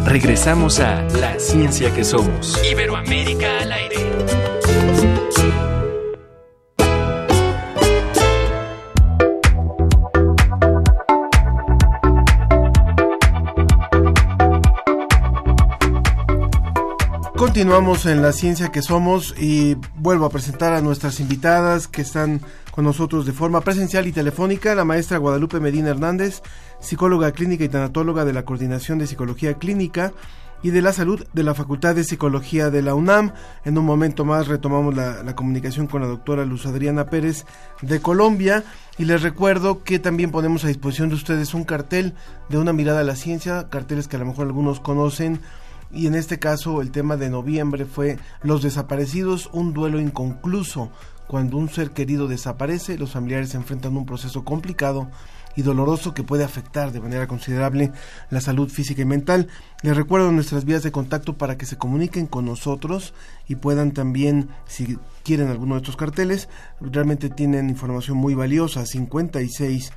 [0.06, 2.60] Regresamos a La Ciencia que Somos.
[2.70, 4.13] Iberoamérica al aire.
[17.44, 22.40] Continuamos en la ciencia que somos y vuelvo a presentar a nuestras invitadas que están
[22.70, 26.40] con nosotros de forma presencial y telefónica, la maestra Guadalupe Medina Hernández,
[26.80, 30.14] psicóloga clínica y tanatóloga de la Coordinación de Psicología Clínica
[30.62, 33.34] y de la Salud de la Facultad de Psicología de la UNAM.
[33.66, 37.44] En un momento más retomamos la, comunicación con la doctora Luz Adriana Pérez
[37.82, 38.64] de Colombia
[38.96, 42.14] y les recuerdo que también ponemos a disposición de ustedes un cartel
[42.48, 45.40] de una mirada a la ciencia, carteles que a lo mejor algunos conocen
[45.94, 50.90] y en este caso el tema de noviembre fue Los desaparecidos, un duelo inconcluso.
[51.26, 55.08] Cuando un ser querido desaparece, los familiares se enfrentan a un proceso complicado
[55.56, 57.92] y doloroso que puede afectar de manera considerable
[58.30, 59.48] la salud física y mental.
[59.82, 63.14] Les recuerdo nuestras vías de contacto para que se comuniquen con nosotros
[63.48, 66.48] y puedan también, si quieren alguno de estos carteles,
[66.80, 69.92] realmente tienen información muy valiosa, 56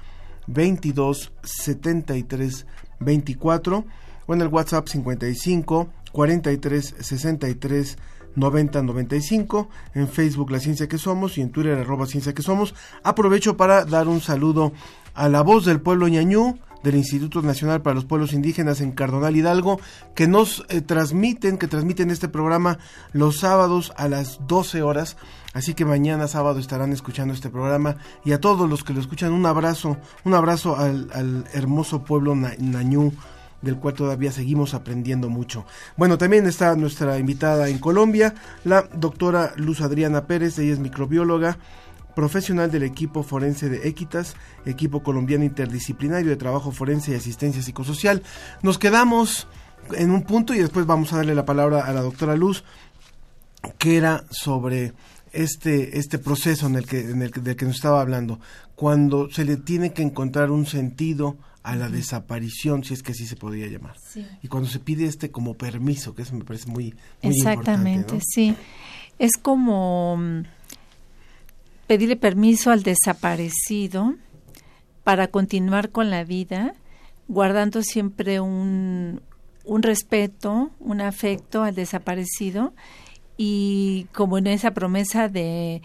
[0.48, 2.66] 22 73
[3.00, 3.86] 24
[4.28, 7.98] o en el WhatsApp 55 43 63
[8.36, 12.76] 90 95, en Facebook La Ciencia que Somos y en Twitter arroba Ciencia que Somos.
[13.04, 14.74] Aprovecho para dar un saludo
[15.16, 19.36] a la voz del pueblo ñañú del Instituto Nacional para los Pueblos Indígenas en Cardonal
[19.36, 19.80] Hidalgo,
[20.16, 22.78] que nos eh, transmiten, que transmiten este programa
[23.14, 25.18] los sábados a las 12 horas.
[25.54, 29.32] Así que mañana sábado estarán escuchando este programa y a todos los que lo escuchan
[29.32, 33.12] un abrazo, un abrazo al, hermoso pueblo nañú
[33.62, 35.66] del cual todavía seguimos aprendiendo mucho.
[35.96, 41.58] Bueno, también está nuestra invitada en Colombia, la doctora Luz Adriana Pérez, ella es microbióloga,
[42.16, 44.36] profesional del equipo forense de Equitas,
[44.66, 48.24] equipo colombiano interdisciplinario de trabajo forense y asistencia psicosocial.
[48.64, 49.48] Nos quedamos
[49.92, 52.64] en un punto y después vamos a darle la palabra a la doctora Luz,
[53.78, 54.94] que era sobre
[55.32, 58.40] este, este proceso en el que, en el, del que nos estaba hablando,
[58.76, 61.38] cuando se le tiene que encontrar un sentido
[61.68, 63.98] a la desaparición, si es que así se podría llamar.
[64.42, 68.56] Y cuando se pide este como permiso, que eso me parece muy, muy Exactamente, sí.
[69.20, 70.44] Es como mm,
[71.86, 74.16] pedirle permiso al desaparecido
[75.04, 76.74] para continuar con la vida,
[77.28, 79.20] guardando siempre un,
[79.66, 82.74] un respeto, un afecto al desaparecido
[83.36, 85.82] y como en esa promesa de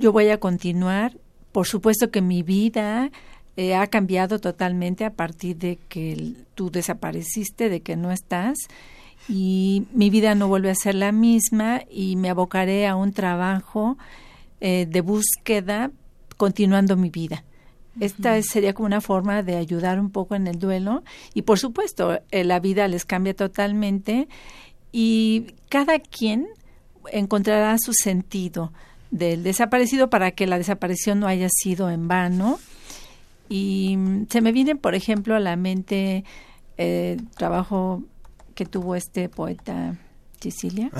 [0.00, 1.16] yo voy a continuar,
[1.52, 3.12] por supuesto que mi vida
[3.56, 8.58] eh, ha cambiado totalmente a partir de que tú desapareciste, de que no estás
[9.28, 13.98] y mi vida no vuelve a ser la misma y me abocaré a un trabajo
[14.60, 15.90] eh, de búsqueda
[16.36, 17.44] continuando mi vida.
[17.98, 21.02] Esta sería como una forma de ayudar un poco en el duelo
[21.32, 24.28] y por supuesto eh, la vida les cambia totalmente
[24.92, 26.46] y cada quien
[27.10, 28.72] encontrará su sentido
[29.10, 32.58] del desaparecido para que la desaparición no haya sido en vano.
[33.48, 36.24] Y mm, se me viene, por ejemplo, a la mente
[36.76, 38.02] el eh, trabajo
[38.54, 39.96] que tuvo este poeta
[40.40, 40.90] Cecilia.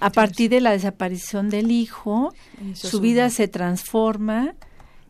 [0.00, 2.34] A partir de la desaparición del hijo,
[2.74, 4.54] su vida se transforma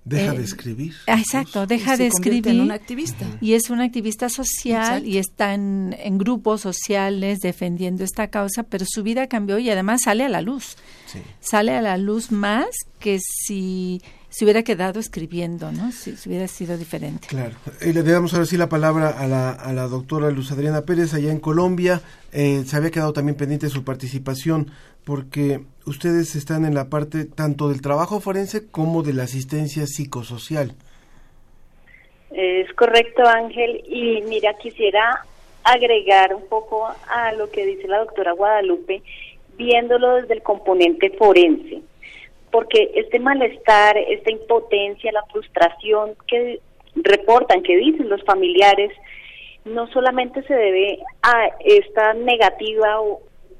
[0.04, 0.94] Deja de escribir.
[1.06, 2.60] Ah, exacto, deja de escribir.
[2.60, 3.26] un activista.
[3.40, 9.02] Y es un activista social y está en, grupos sociales defendiendo esta causa, pero su
[9.02, 10.76] vida cambió y además sale a la luz.
[11.40, 14.00] Sale a la luz más que si
[14.30, 15.90] se hubiera quedado escribiendo, ¿no?
[15.90, 17.26] Si, hubiera sido diferente.
[17.26, 17.56] Claro.
[17.82, 21.12] Y le damos ahora sí la palabra a la, a la doctora Luz Adriana Pérez
[21.14, 22.00] allá en Colombia.
[22.32, 24.70] Eh, se había quedado también pendiente su participación
[25.04, 30.74] porque ustedes están en la parte tanto del trabajo forense como de la asistencia psicosocial.
[32.30, 33.82] Es correcto, Ángel.
[33.88, 35.24] Y mira, quisiera
[35.64, 39.02] agregar un poco a lo que dice la doctora Guadalupe,
[39.58, 41.82] viéndolo desde el componente forense
[42.50, 46.60] porque este malestar, esta impotencia, la frustración que
[46.94, 48.90] reportan, que dicen los familiares,
[49.64, 52.98] no solamente se debe a esta negativa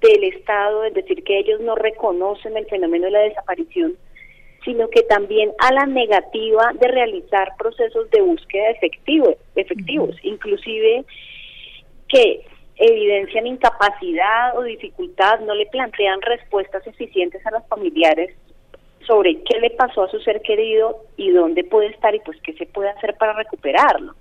[0.01, 3.97] del Estado, es decir, que ellos no reconocen el fenómeno de la desaparición,
[4.65, 11.05] sino que también a la negativa de realizar procesos de búsqueda efectivos, efectivos, inclusive
[12.09, 12.45] que
[12.77, 18.35] evidencian incapacidad o dificultad, no le plantean respuestas eficientes a los familiares
[19.07, 22.53] sobre qué le pasó a su ser querido y dónde puede estar y pues qué
[22.55, 24.15] se puede hacer para recuperarlo.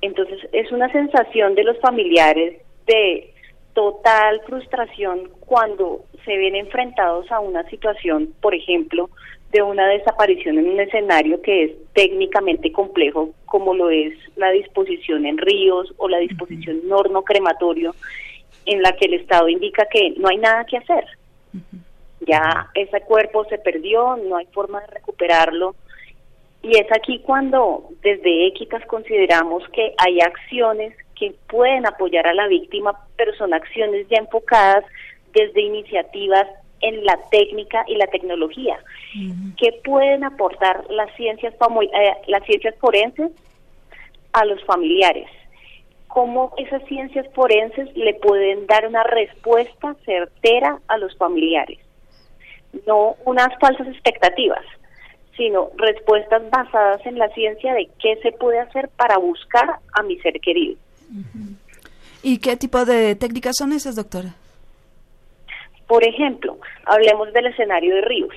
[0.00, 3.32] Entonces es una sensación de los familiares de
[3.72, 9.10] total frustración cuando se ven enfrentados a una situación, por ejemplo,
[9.50, 15.26] de una desaparición en un escenario que es técnicamente complejo, como lo es la disposición
[15.26, 17.94] en ríos o la disposición en horno crematorio,
[18.66, 21.04] en la que el Estado indica que no hay nada que hacer
[22.26, 25.74] ya ese cuerpo se perdió, no hay forma de recuperarlo.
[26.62, 32.48] Y es aquí cuando desde Equitas consideramos que hay acciones que pueden apoyar a la
[32.48, 34.84] víctima, pero son acciones ya enfocadas
[35.32, 36.46] desde iniciativas
[36.80, 38.78] en la técnica y la tecnología,
[39.56, 43.30] que pueden aportar las ciencias, eh, las ciencias forenses
[44.32, 45.28] a los familiares.
[46.08, 51.83] Cómo esas ciencias forenses le pueden dar una respuesta certera a los familiares
[52.86, 54.64] no unas falsas expectativas,
[55.36, 60.18] sino respuestas basadas en la ciencia de qué se puede hacer para buscar a mi
[60.18, 60.76] ser querido.
[62.22, 64.34] ¿Y qué tipo de técnicas son esas, doctora?
[65.86, 68.34] Por ejemplo, hablemos del escenario de ríos.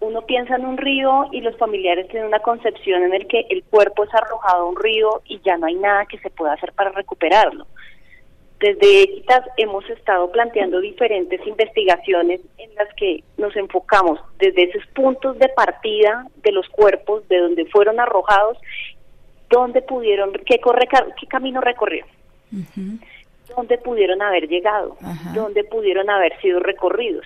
[0.00, 3.62] Uno piensa en un río y los familiares tienen una concepción en el que el
[3.64, 6.72] cuerpo es arrojado a un río y ya no hay nada que se pueda hacer
[6.72, 7.66] para recuperarlo.
[8.60, 15.38] Desde Equitas hemos estado planteando diferentes investigaciones en las que nos enfocamos desde esos puntos
[15.38, 18.58] de partida de los cuerpos, de donde fueron arrojados,
[19.48, 20.86] dónde pudieron, qué, corre,
[21.18, 22.04] qué camino recorrió,
[23.56, 24.98] dónde pudieron haber llegado,
[25.34, 27.24] dónde pudieron haber sido recorridos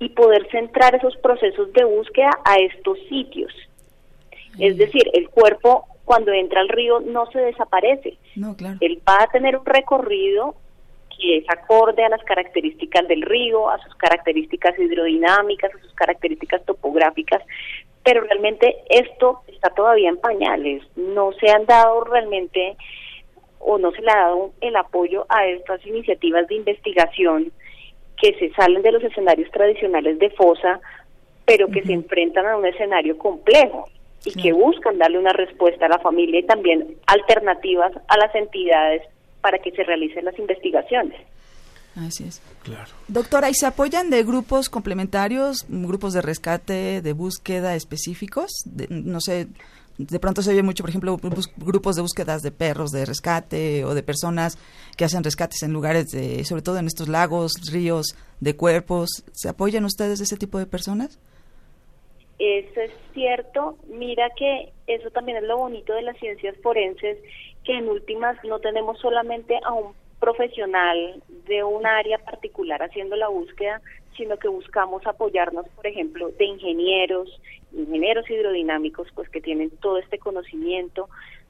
[0.00, 3.52] y poder centrar esos procesos de búsqueda a estos sitios.
[4.58, 8.18] Es decir, el cuerpo cuando entra al río no se desaparece.
[8.34, 8.76] No, claro.
[8.80, 10.56] Él va a tener un recorrido
[11.24, 16.62] que es acorde a las características del río, a sus características hidrodinámicas, a sus características
[16.66, 17.42] topográficas,
[18.02, 22.76] pero realmente esto está todavía en pañales, no se han dado realmente
[23.58, 27.50] o no se le ha dado el apoyo a estas iniciativas de investigación
[28.20, 30.80] que se salen de los escenarios tradicionales de fosa,
[31.46, 33.88] pero que se enfrentan a un escenario complejo
[34.26, 39.02] y que buscan darle una respuesta a la familia y también alternativas a las entidades
[39.44, 41.20] para que se realicen las investigaciones.
[41.94, 42.40] Así es.
[42.62, 42.90] Claro.
[43.08, 48.50] Doctora, ¿y se apoyan de grupos complementarios, grupos de rescate, de búsqueda específicos?
[48.88, 49.48] no sé,
[49.98, 51.18] de pronto se oye mucho, por ejemplo,
[51.58, 54.56] grupos de búsquedas de perros de rescate o de personas
[54.96, 59.26] que hacen rescates en lugares, de, sobre todo en estos lagos, ríos, de cuerpos.
[59.32, 61.20] ¿Se apoyan ustedes de ese tipo de personas?
[62.38, 63.76] Eso es cierto.
[63.88, 67.18] Mira que eso también es lo bonito de las ciencias forenses
[67.64, 73.28] que en últimas no tenemos solamente a un profesional de un área particular haciendo la
[73.28, 73.80] búsqueda,
[74.16, 77.40] sino que buscamos apoyarnos, por ejemplo, de ingenieros,
[77.72, 81.08] ingenieros hidrodinámicos, pues que tienen todo este conocimiento,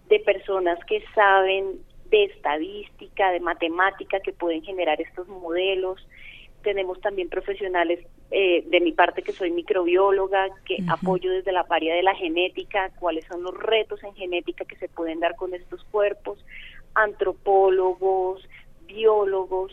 [0.08, 6.06] de personas que saben de estadística, de matemática, que pueden generar estos modelos.
[6.64, 8.00] Tenemos también profesionales
[8.32, 12.90] eh, de mi parte que soy microbióloga, que apoyo desde la paria de la genética,
[12.98, 16.44] cuáles son los retos en genética que se pueden dar con estos cuerpos,
[16.94, 18.42] antropólogos,
[18.86, 19.72] biólogos,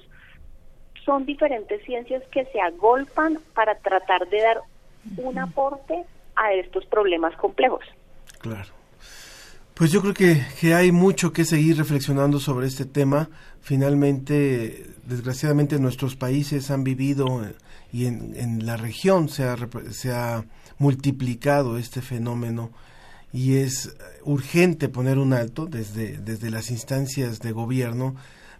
[1.05, 4.61] son diferentes ciencias que se agolpan para tratar de dar
[5.17, 6.03] un aporte
[6.35, 7.83] a estos problemas complejos.
[8.39, 8.69] Claro.
[9.73, 13.29] Pues yo creo que, que, hay mucho que seguir reflexionando sobre este tema.
[13.61, 17.55] Finalmente, desgraciadamente, nuestros países han vivido eh,
[17.91, 19.57] y en, en la región se ha,
[19.91, 20.45] se ha
[20.77, 22.71] multiplicado este fenómeno
[23.33, 28.15] y es urgente poner un alto desde, desde las instancias de gobierno,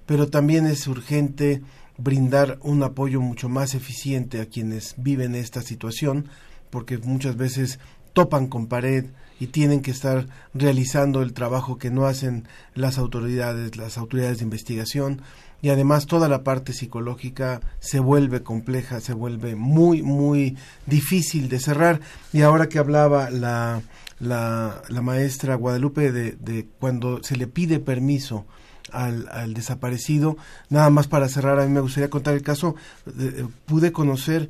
[0.06, 1.62] pero también es urgente
[1.98, 6.30] brindar un apoyo mucho más eficiente a quienes viven esta situación,
[6.70, 7.80] porque muchas veces
[8.14, 9.06] topan con pared
[9.39, 14.44] y tienen que estar realizando el trabajo que no hacen las autoridades, las autoridades de
[14.44, 15.22] investigación,
[15.62, 21.59] y además toda la parte psicológica se vuelve compleja, se vuelve muy, muy difícil de
[21.59, 22.01] cerrar.
[22.34, 23.82] Y ahora que hablaba la,
[24.20, 28.45] la, la maestra Guadalupe de, de cuando se le pide permiso
[28.92, 30.38] al, al, desaparecido.
[30.70, 32.76] Nada más para cerrar, a mí me gustaría contar el caso.
[33.20, 34.50] Eh, pude conocer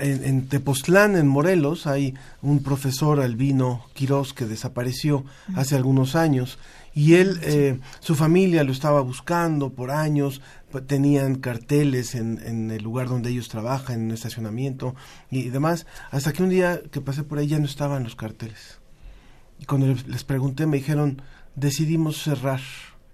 [0.00, 5.24] en, en, Tepoztlán, en Morelos, hay un profesor albino Quirós que desapareció
[5.54, 6.58] hace algunos años
[6.94, 10.42] y él, eh, su familia lo estaba buscando por años,
[10.86, 14.94] tenían carteles en, en, el lugar donde ellos trabajan, en un estacionamiento
[15.30, 18.78] y demás, hasta que un día que pasé por ahí ya no estaban los carteles.
[19.58, 21.22] Y cuando les pregunté me dijeron,
[21.54, 22.60] decidimos cerrar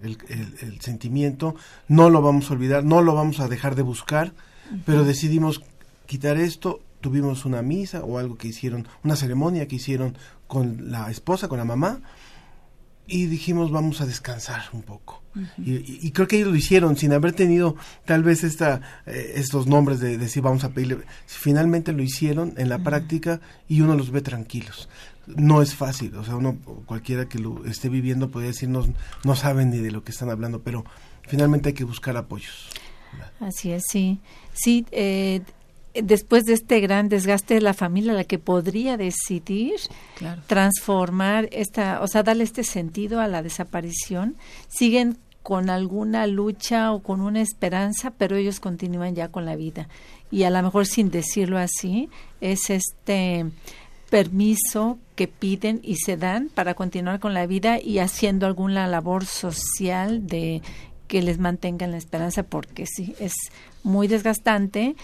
[0.01, 1.55] el, el, el, sentimiento,
[1.87, 4.81] no lo vamos a olvidar, no lo vamos a dejar de buscar, uh -huh.
[4.85, 5.61] pero decidimos
[6.05, 11.09] quitar esto, tuvimos una misa o algo que hicieron, una ceremonia que hicieron con la
[11.11, 12.01] esposa, con la mamá,
[13.09, 15.23] y dijimos vamos a descansar un poco.
[15.35, 15.83] Uh -huh.
[15.85, 17.75] y, y, creo que ellos lo hicieron sin haber tenido
[18.05, 20.97] tal vez esta, eh, estos nombres de decir vamos a pedirle.
[21.27, 22.83] Finalmente lo hicieron en la uh -huh.
[22.83, 24.89] práctica y uno los ve tranquilos.
[25.35, 28.85] No es fácil, o sea, uno cualquiera que lo esté viviendo puede decir no,
[29.23, 30.83] no saben ni de lo que están hablando, pero
[31.27, 32.69] finalmente hay que buscar apoyos.
[33.39, 34.19] Así es, sí.
[34.53, 35.41] Sí, eh,
[35.93, 39.79] después de este gran desgaste de la familia, la que podría decidir
[40.17, 40.41] claro.
[40.47, 44.35] transformar esta, o sea, darle este sentido a la desaparición,
[44.67, 49.87] siguen con alguna lucha o con una esperanza, pero ellos continúan ya con la vida.
[50.31, 52.09] Y a lo mejor sin decirlo así,
[52.39, 53.45] es este
[54.09, 59.25] permiso que piden y se dan para continuar con la vida y haciendo alguna labor
[59.25, 60.61] social de
[61.07, 63.33] que les mantengan la esperanza porque sí es
[63.83, 64.95] muy desgastante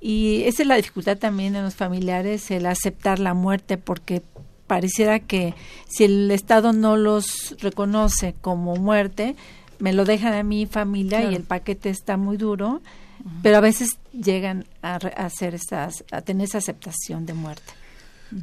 [0.00, 4.22] y esa es la dificultad también en los familiares, el aceptar la muerte, porque
[4.66, 5.54] pareciera que
[5.88, 9.36] si el Estado no los reconoce como muerte,
[9.78, 11.32] me lo dejan a mi familia claro.
[11.32, 13.40] y el paquete está muy duro, uh -huh.
[13.42, 17.72] pero a veces llegan a, a, hacer esas, a tener esa aceptación de muerte.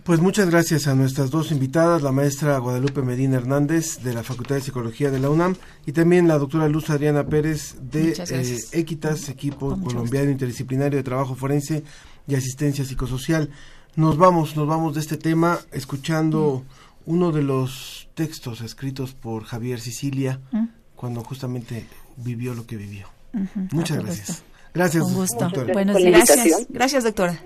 [0.03, 4.55] Pues muchas gracias a nuestras dos invitadas, la maestra Guadalupe Medina Hernández de la Facultad
[4.55, 9.29] de Psicología de la UNAM y también la doctora Luz Adriana Pérez de eh, Equitas,
[9.29, 11.85] equipo Con colombiano interdisciplinario de trabajo forense
[12.27, 13.49] y asistencia psicosocial.
[13.95, 17.11] Nos vamos, nos vamos de este tema escuchando mm.
[17.11, 20.65] uno de los textos escritos por Javier Sicilia mm.
[20.97, 23.07] cuando justamente vivió lo que vivió.
[23.33, 23.71] Uh -huh.
[23.71, 24.43] Muchas gracias.
[24.73, 25.39] Gracias, Un gusto.
[25.39, 25.71] doctora.
[25.71, 26.27] Buenos días.
[26.27, 27.39] Gracias, gracias doctora.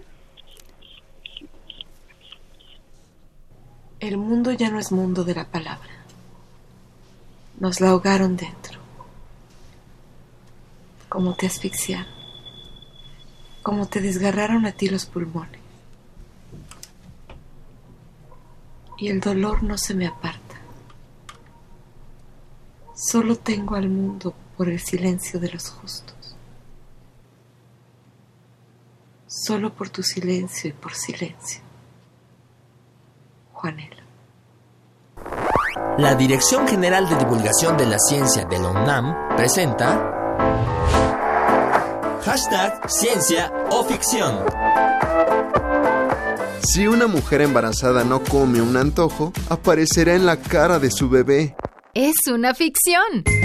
[4.02, 5.91] El mundo ya no es mundo de la palabra.
[7.60, 8.80] Nos la ahogaron dentro.
[11.08, 12.12] Como te asfixiaron.
[13.62, 15.62] Como te desgarraron a ti los pulmones.
[18.97, 20.60] Y el dolor no se me aparta.
[22.95, 26.36] Solo tengo al mundo por el silencio de los justos.
[29.28, 31.71] Solo por tu silencio y por silencio.
[35.97, 40.18] La Dirección General de Divulgación de la Ciencia de la UNAM presenta
[42.26, 44.45] Hashtag Ciencia o Ficción.
[46.64, 51.55] Si una mujer embarazada no come un antojo, aparecerá en la cara de su bebé.
[51.93, 53.41] Es una ficción.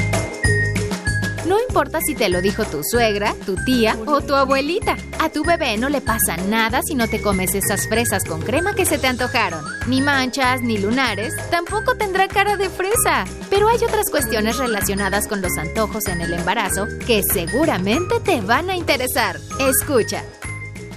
[1.47, 4.97] No importa si te lo dijo tu suegra, tu tía o tu abuelita.
[5.21, 8.75] A tu bebé no le pasa nada si no te comes esas fresas con crema
[8.75, 9.65] que se te antojaron.
[9.87, 13.25] Ni manchas, ni lunares, tampoco tendrá cara de fresa.
[13.49, 18.69] Pero hay otras cuestiones relacionadas con los antojos en el embarazo que seguramente te van
[18.69, 19.37] a interesar.
[19.61, 20.25] Escucha.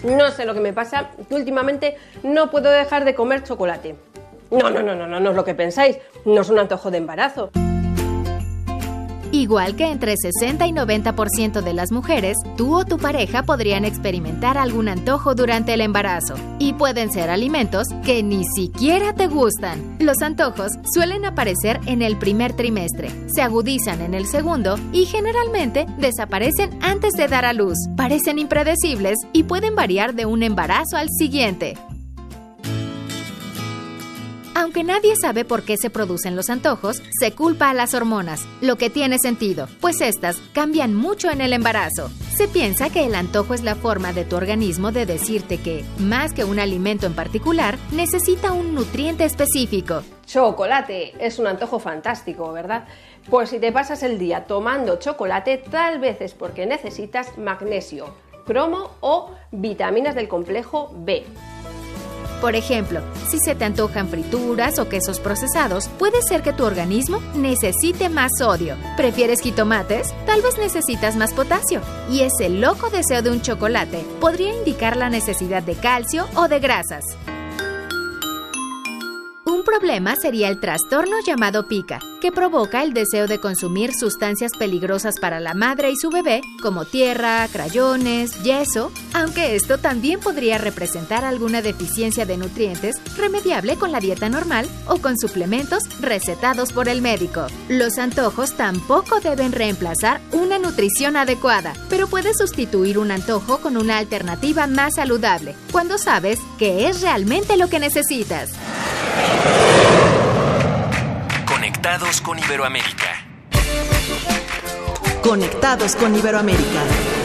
[0.02, 3.96] No sé lo que me pasa, que últimamente no puedo dejar de comer chocolate.
[4.50, 6.98] No, no, no, no, no, no es lo que pensáis, no es un antojo de
[6.98, 7.52] embarazo.
[9.32, 14.58] Igual que entre 60 y 90% de las mujeres, tú o tu pareja podrían experimentar
[14.58, 16.36] algún antojo durante el embarazo.
[16.58, 19.98] Y pueden ser alimentos que ni siquiera te gustan.
[20.00, 25.86] Los antojos suelen aparecer en el primer trimestre, se agudizan en el segundo y generalmente
[25.98, 27.78] desaparecen antes de dar a luz.
[27.96, 31.76] Parecen impredecibles y pueden variar de un embarazo al siguiente.
[34.60, 38.76] Aunque nadie sabe por qué se producen los antojos, se culpa a las hormonas, lo
[38.76, 42.10] que tiene sentido, pues estas cambian mucho en el embarazo.
[42.36, 46.34] Se piensa que el antojo es la forma de tu organismo de decirte que, más
[46.34, 50.04] que un alimento en particular, necesita un nutriente específico.
[50.26, 52.86] Chocolate es un antojo fantástico, ¿verdad?
[53.30, 58.14] Pues si te pasas el día tomando chocolate, tal vez es porque necesitas magnesio,
[58.46, 61.24] cromo o vitaminas del complejo B.
[62.42, 67.22] Por ejemplo, si se te antojan frituras o quesos procesados, puede ser que tu organismo
[67.36, 68.76] necesite más sodio.
[68.96, 70.14] ¿Prefieres jitomates?
[70.26, 71.82] Tal vez necesitas más potasio.
[72.10, 76.60] Y ese loco deseo de un chocolate podría indicar la necesidad de calcio o de
[76.60, 77.04] grasas.
[79.70, 85.40] Problema sería el trastorno llamado pica, que provoca el deseo de consumir sustancias peligrosas para
[85.40, 91.62] la madre y su bebé, como tierra, crayones, yeso, aunque esto también podría representar alguna
[91.62, 97.46] deficiencia de nutrientes remediable con la dieta normal o con suplementos recetados por el médico.
[97.70, 104.00] Los antojos tampoco deben reemplazar una nutrición adecuada, pero puedes sustituir un antojo con una
[104.00, 108.50] alternativa más saludable, cuando sabes que es realmente lo que necesitas.
[111.46, 113.26] Conectados con Iberoamérica.
[115.22, 117.19] Conectados con Iberoamérica.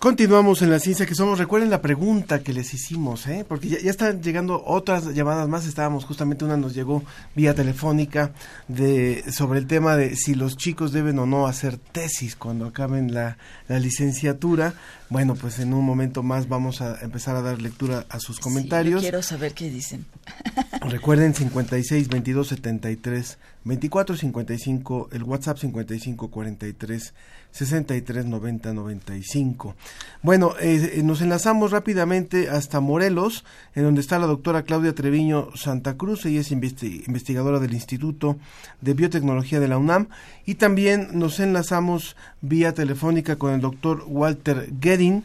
[0.00, 1.38] Continuamos en la ciencia que somos.
[1.38, 3.44] Recuerden la pregunta que les hicimos, ¿eh?
[3.46, 5.66] porque ya, ya, están llegando otras llamadas más.
[5.66, 7.04] Estábamos justamente una nos llegó
[7.36, 8.32] vía telefónica
[8.66, 13.12] de sobre el tema de si los chicos deben o no hacer tesis cuando acaben
[13.12, 13.36] la,
[13.68, 14.72] la licenciatura.
[15.10, 19.02] Bueno, pues en un momento más vamos a empezar a dar lectura a sus comentarios.
[19.02, 20.06] Sí, quiero saber qué dicen.
[20.82, 27.14] Recuerden 56 22 73 24 55 el WhatsApp 55 43
[27.50, 29.74] 63 90 95.
[30.22, 35.98] Bueno, eh, nos enlazamos rápidamente hasta Morelos, en donde está la doctora Claudia Treviño Santa
[35.98, 38.38] Cruz, ella es investigadora del Instituto
[38.80, 40.08] de Biotecnología de la UNAM,
[40.46, 45.24] y también nos enlazamos vía telefónica con el doctor Walter Gedin,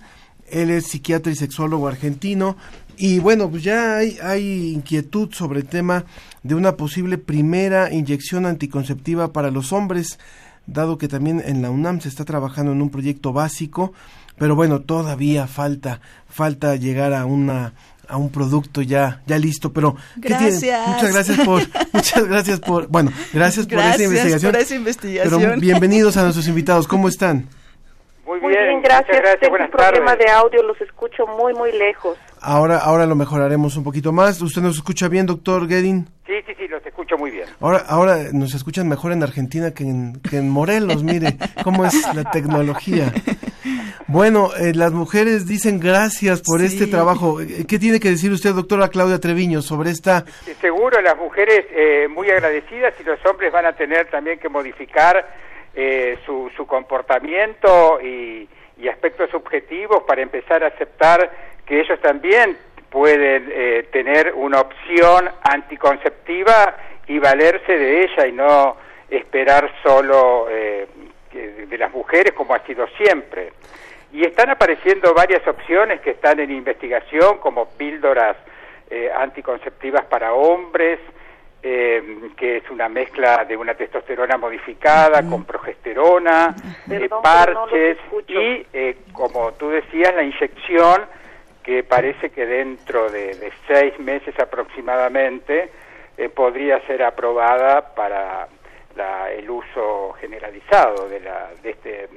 [0.50, 2.56] él es psiquiatra y sexólogo argentino,
[2.98, 6.06] y bueno, pues ya hay, hay inquietud sobre el tema
[6.44, 10.20] de una posible primera inyección anticonceptiva para los hombres
[10.68, 13.94] dado que también en la UNAM se está trabajando en un proyecto básico,
[14.38, 17.74] pero bueno, todavía falta falta llegar a una
[18.08, 20.88] a un producto ya ya listo, pero gracias.
[20.88, 21.62] muchas gracias por
[21.94, 24.52] muchas gracias por bueno, gracias, por esa investigación.
[24.52, 25.42] Por esa investigación.
[25.42, 27.48] Pero bienvenidos a nuestros invitados, ¿cómo están?
[28.26, 29.18] Muy bien, muy bien gracias.
[29.18, 29.40] gracias.
[29.40, 32.18] Tengo un problema de audio, los escucho muy muy lejos.
[32.42, 34.42] Ahora ahora lo mejoraremos un poquito más.
[34.42, 36.08] ¿Usted nos escucha bien, doctor Gedin?
[36.26, 37.48] Sí, sí, sí, los escucho muy bien.
[37.62, 42.16] Ahora, ahora nos escuchan mejor en Argentina que en, que en Morelos, mire cómo es
[42.16, 43.14] la tecnología.
[44.08, 46.68] Bueno, eh, las mujeres dicen gracias por sí.
[46.68, 47.38] este trabajo.
[47.68, 50.26] ¿Qué tiene que decir usted, doctora Claudia Treviño, sobre esta...
[50.62, 55.26] Seguro las mujeres eh, muy agradecidas y los hombres van a tener también que modificar
[55.76, 58.48] eh, su, su comportamiento y,
[58.78, 61.30] y aspectos subjetivos para empezar a aceptar
[61.66, 62.58] que ellos también
[62.90, 68.78] pueden eh, tener una opción anticonceptiva y valerse de ella y no
[69.10, 70.88] esperar solo eh,
[71.34, 73.52] de las mujeres como ha sido siempre.
[74.14, 78.38] Y están apareciendo varias opciones que están en investigación como píldoras
[78.90, 81.00] eh, anticonceptivas para hombres,
[81.68, 85.30] eh, que es una mezcla de una testosterona modificada mm.
[85.32, 86.56] con progesterona,
[86.88, 88.68] Perdón, parches no y,
[89.12, 91.08] como tú decías, la inyección
[91.64, 95.72] que parece que dentro de, de seis meses aproximadamente
[96.16, 98.48] eh, podría ser aprobada para
[98.96, 102.10] la, el uso generalizado de, la, de este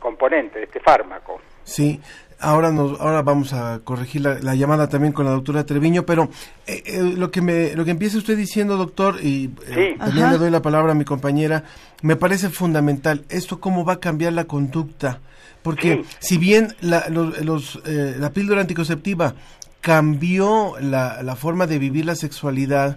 [0.00, 1.40] componente, de este fármaco.
[1.64, 1.98] Sí,
[2.42, 6.28] Ahora nos, ahora vamos a corregir la, llamada también con la doctora Treviño, pero
[6.66, 10.38] eh, eh, lo que me, lo que empieza usted diciendo, doctor, y eh, también le
[10.38, 11.62] doy la palabra a mi compañera,
[12.02, 13.24] me parece fundamental.
[13.28, 15.20] Esto cómo va a cambiar la conducta,
[15.62, 19.34] porque si bien la, los, la píldora anticonceptiva
[19.80, 22.96] cambió la, la, forma de vivir la sexualidad,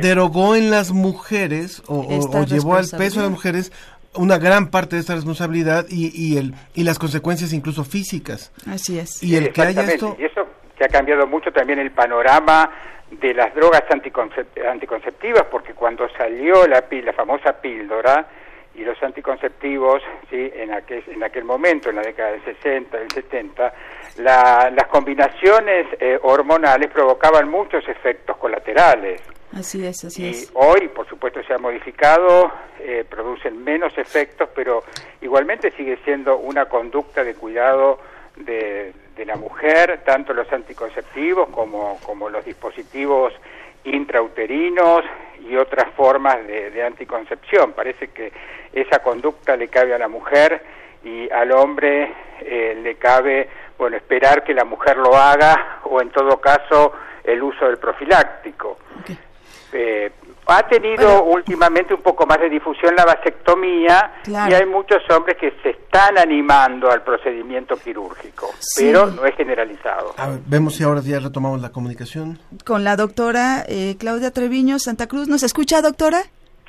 [0.00, 3.72] derogó en las mujeres o, o llevó al peso de las mujeres
[4.16, 8.52] una gran parte de esta responsabilidad y, y, el, y las consecuencias incluso físicas.
[8.68, 9.22] Así es.
[9.22, 10.16] Y el que haya esto...
[10.18, 10.46] Y eso
[10.76, 12.70] que ha cambiado mucho también el panorama
[13.10, 18.26] de las drogas anticonceptivas, porque cuando salió la, la famosa píldora
[18.74, 23.10] y los anticonceptivos, sí, en aquel, en aquel momento, en la década del 60, del
[23.10, 23.72] 70,
[24.18, 29.22] la, las combinaciones eh, hormonales provocaban muchos efectos colaterales.
[29.52, 34.82] Así es, así y Hoy, por supuesto, se ha modificado, eh, producen menos efectos, pero
[35.20, 37.98] igualmente sigue siendo una conducta de cuidado
[38.36, 38.92] de,
[39.24, 43.32] la mujer, tanto los anticonceptivos como, como los dispositivos
[43.84, 45.04] intrauterinos
[45.48, 47.72] y otras formas de, anticoncepción.
[47.72, 48.32] Parece que
[48.72, 50.62] esa conducta le cabe a la mujer
[51.04, 56.10] y al hombre eh, le cabe, bueno, esperar que la mujer lo haga o en
[56.10, 56.92] todo caso
[57.22, 58.78] el uso del profiláctico.
[59.74, 60.12] Eh,
[60.46, 65.52] ha tenido últimamente un poco más de difusión la vasectomía y hay muchos hombres que
[65.62, 70.14] se están animando al procedimiento quirúrgico, pero no es generalizado.
[70.46, 72.38] vemos si ahora ya retomamos la comunicación.
[72.64, 75.28] Con la doctora eh, Claudia Treviño, Santa Cruz.
[75.28, 76.22] ¿Nos escucha, doctora?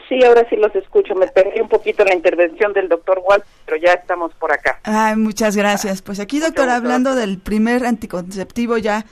[0.08, 1.16] Sí, ahora sí los escucho.
[1.16, 4.80] Me perdí un poquito la intervención del doctor Walt, pero ya estamos por acá.
[4.84, 6.02] Ay, muchas gracias.
[6.02, 9.06] Pues aquí, doctora, hablando del primer anticonceptivo ya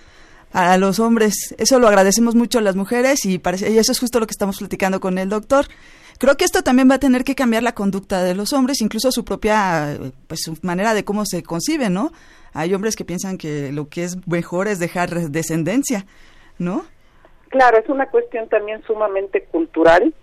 [0.53, 1.53] a los hombres.
[1.57, 4.31] Eso lo agradecemos mucho a las mujeres y, parece, y eso es justo lo que
[4.31, 5.65] estamos platicando con el doctor.
[6.19, 9.11] Creo que esto también va a tener que cambiar la conducta de los hombres, incluso
[9.11, 9.97] su propia,
[10.27, 12.11] pues su manera de cómo se concibe, ¿no?
[12.53, 16.05] Hay hombres que piensan que lo que es mejor es dejar descendencia,
[16.59, 16.85] ¿no?
[17.49, 20.13] Claro, es una cuestión también sumamente cultural,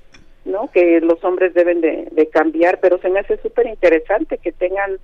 [0.45, 0.70] ¿no?
[0.72, 4.99] Que los hombres deben de, de cambiar, pero se me hace súper interesante que tengan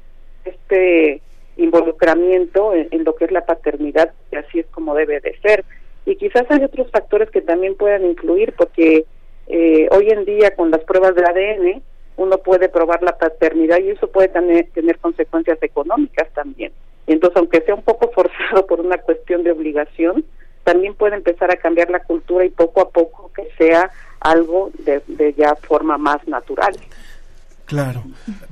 [0.44, 1.20] este
[1.56, 5.64] involucramiento en, lo que es la paternidad, y así es como debe de ser.
[6.04, 9.04] Y quizás hay otros factores que también puedan incluir, porque
[9.48, 11.82] eh, hoy en día con las pruebas de ADN
[12.16, 16.72] uno puede probar la paternidad y eso puede tener, tener consecuencias económicas también.
[17.06, 20.24] Y entonces, aunque sea un poco forzado por una cuestión de obligación,
[20.64, 23.90] también puede empezar a cambiar la cultura y poco a poco que sea
[24.20, 26.74] algo de, de ya forma más natural.
[27.66, 28.04] Claro.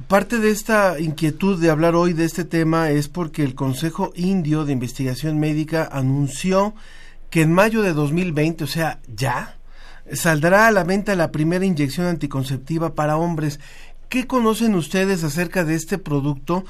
[0.09, 4.65] Parte de esta inquietud de hablar hoy de este tema es porque el Consejo Indio
[4.65, 6.75] de Investigación Médica anunció
[7.31, 9.57] que en mayo de 2020, o sea, ya,
[10.13, 13.61] saldrá a la venta la primera inyección anticonceptiva para hombres.
[14.09, 16.65] ¿Qué conocen ustedes acerca de este producto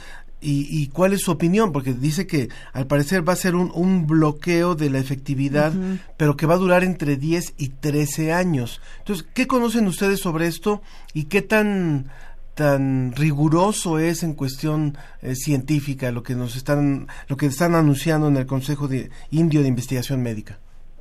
[0.46, 1.72] y, cuál es su opinión?
[1.72, 5.72] Porque dice que al parecer va a ser un, bloqueo de la efectividad,
[6.18, 8.82] pero que va a durar entre 10 y 13 años.
[8.98, 10.82] Entonces, ¿qué conocen ustedes sobre esto
[11.14, 12.10] y qué tan
[12.54, 18.28] tan riguroso es en cuestión eh, científica lo que nos están lo que están anunciando
[18.28, 20.58] en el Consejo de Indio de Investigación Médica.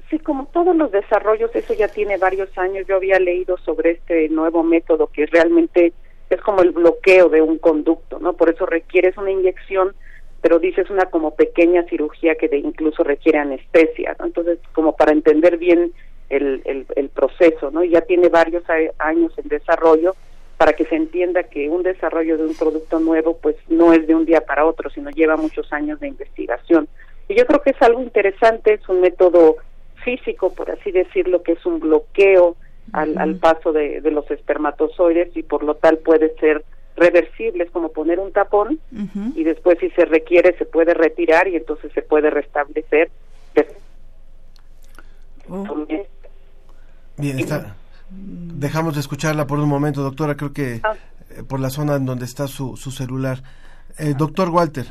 [0.10, 2.86] Sí, como todos los desarrollos, eso ya tiene varios años.
[2.88, 5.94] Yo había leído sobre este nuevo método que realmente
[6.30, 8.34] es como el bloqueo de un conducto, ¿no?
[8.34, 9.96] Por eso requieres una inyección,
[10.42, 14.26] pero dices una como pequeña cirugía que de incluso requiere anestesia, ¿no?
[14.26, 15.94] Entonces, como para entender bien
[16.30, 16.62] el,
[16.96, 17.84] el, proceso, ¿no?
[17.84, 18.64] Ya tiene varios
[18.98, 20.16] años en desarrollo
[20.64, 24.16] para que se entienda que un desarrollo de un producto nuevo pues no es de
[24.16, 26.88] un día para otro, sino lleva muchos años de investigación.
[27.28, 29.58] Y yo creo que es algo interesante, es un método
[30.06, 32.56] físico, por así decirlo, que es un bloqueo
[32.94, 36.64] al, al paso de, de, los espermatozoides y por lo tal puede ser
[36.96, 38.80] reversible, es como poner un tapón
[39.36, 43.12] y después si se requiere se puede retirar y entonces se puede restablecer.
[45.50, 45.86] Oh.
[47.18, 47.76] Bien, está,
[48.16, 50.94] Dejamos de escucharla por un momento, doctora, creo que ah.
[51.30, 53.40] eh, por la zona en donde está su, su celular.
[53.98, 54.86] Eh, doctor Walter.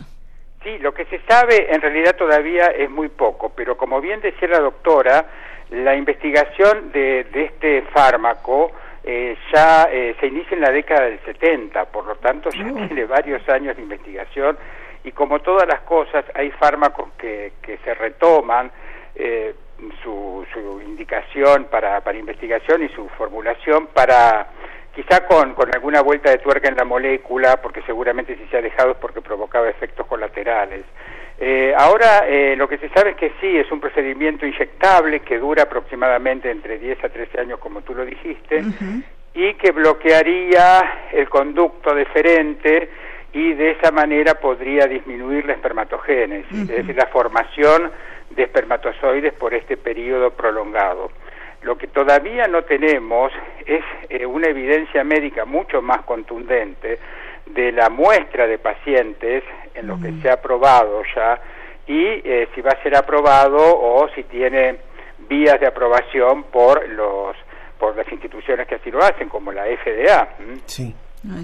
[0.62, 4.48] Sí, lo que se sabe en realidad todavía es muy poco, pero como bien decía
[4.48, 5.26] la doctora,
[5.70, 8.70] la investigación de, de este fármaco
[9.02, 9.88] eh, ya
[10.20, 12.86] se inicia en la década del 70, por lo tanto ya oh.
[12.86, 14.56] tiene varios años de investigación
[15.04, 18.70] y como todas las cosas hay fármacos que, que se retoman,
[19.14, 19.54] eh,
[20.02, 24.48] su, su indicación para, para investigación y su formulación para
[24.94, 28.62] quizá con, con alguna vuelta de tuerca en la molécula, porque seguramente si se ha
[28.62, 30.84] dejado es porque provocaba efectos colaterales.
[31.40, 35.38] Eh, ahora eh, lo que se sabe es que sí, es un procedimiento inyectable que
[35.38, 38.62] dura aproximadamente entre 10 a 13 años, como tú lo dijiste,
[39.34, 42.90] y que bloquearía el conducto deferente
[43.32, 47.90] y de esa manera podría disminuir la espermatogénesis, es decir, la formación
[48.34, 51.10] de espermatozoides por este periodo prolongado.
[51.62, 53.32] Lo que todavía no tenemos
[53.66, 56.98] es eh, una evidencia médica mucho más contundente
[57.46, 61.40] de la muestra de pacientes en los que se ha probado ya
[61.86, 64.76] y eh, si va a ser aprobado o si tiene
[65.28, 67.36] vías de aprobación por los
[67.78, 70.28] por las instituciones que así lo hacen como la FDA.
[70.66, 70.94] Sí.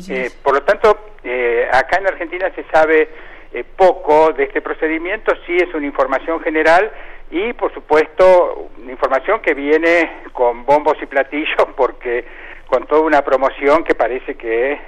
[0.09, 3.09] Eh, por lo tanto, eh, acá en Argentina se sabe
[3.53, 6.91] eh, poco de este procedimiento, sí es una información general
[7.31, 12.25] y, por supuesto, una información que viene con bombos y platillos porque
[12.67, 14.79] con toda una promoción que parece que,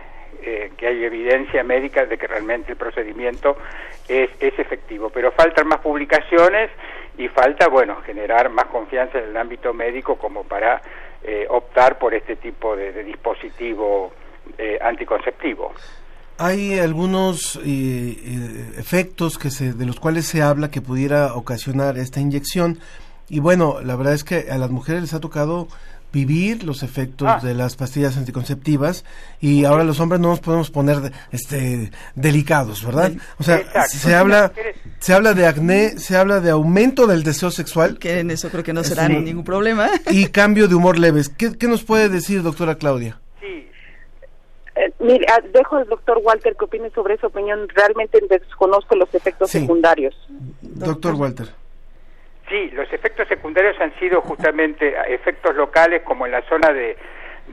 [0.42, 3.56] eh, que hay evidencia médica de que realmente el procedimiento
[4.08, 5.10] es, es efectivo.
[5.10, 6.70] Pero faltan más publicaciones
[7.16, 10.80] y falta, bueno, generar más confianza en el ámbito médico como para
[11.22, 14.12] eh, optar por este tipo de, de dispositivo
[14.58, 15.72] eh, anticonceptivo.
[16.42, 21.98] Hay algunos eh, eh, efectos que se, de los cuales se habla que pudiera ocasionar
[21.98, 22.78] esta inyección.
[23.28, 25.68] Y bueno, la verdad es que a las mujeres les ha tocado
[26.12, 27.40] vivir los efectos Ah.
[27.40, 29.04] de las pastillas anticonceptivas
[29.40, 33.12] y ahora los hombres no nos podemos poner este delicados, ¿verdad?
[33.38, 33.96] O sea, Exacto.
[33.98, 34.52] se habla
[34.98, 37.98] se habla de acné, se habla de aumento del deseo sexual.
[37.98, 39.12] Que en eso creo que no será Sí.
[39.12, 39.88] ningún problema.
[40.10, 41.28] Y cambio de humor leves.
[41.28, 43.20] ¿Qué, qué nos puede decir, doctora Claudia?
[44.82, 47.68] Eh, mire, ah, dejo al doctor Walter que opine sobre esa opinión.
[47.68, 49.60] Realmente desconozco los efectos Sí.
[49.60, 50.14] secundarios.
[50.60, 51.46] Doctor Walter.
[52.48, 56.96] Sí, los efectos secundarios han sido justamente efectos locales como en la zona de,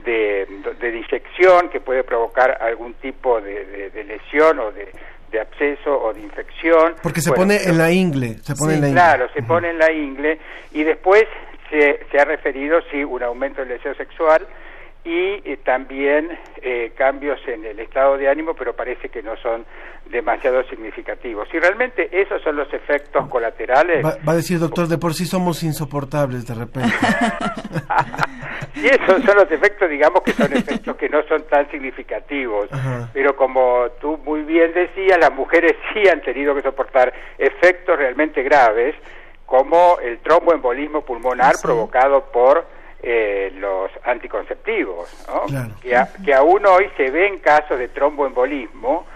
[0.04, 0.46] de,
[0.80, 4.88] de disección que puede provocar algún tipo de, de- de lesión o de,
[5.30, 6.94] de absceso o de infección.
[7.02, 9.00] Porque se Bueno, pone en la ingle, se pone en la ingle.
[9.00, 10.38] Claro, se pone en la ingle
[10.72, 11.24] y después
[11.70, 14.46] se, se ha referido, sí, un aumento del deseo sexual
[15.08, 16.28] y eh, también
[16.60, 19.64] eh, cambios en el estado de ánimo, pero parece que no son
[20.10, 21.48] demasiado significativos.
[21.50, 25.24] Si realmente esos son los efectos colaterales, Va, va a decir, doctor, de por sí
[25.24, 26.92] somos insoportables de repente.
[28.74, 32.70] si esos son los efectos, digamos que son efectos que no son tan significativos.
[32.70, 33.08] Ajá.
[33.14, 38.42] Pero como tú muy bien decías, las mujeres sí han tenido que soportar efectos realmente
[38.42, 38.94] graves,
[39.46, 42.66] como el tromboembolismo pulmonar provocado por
[43.02, 45.42] eh, los anticonceptivos, ¿no?
[45.46, 45.70] Claro.
[45.80, 49.06] que, a- que aún hoy se ven casos de tromboembolismo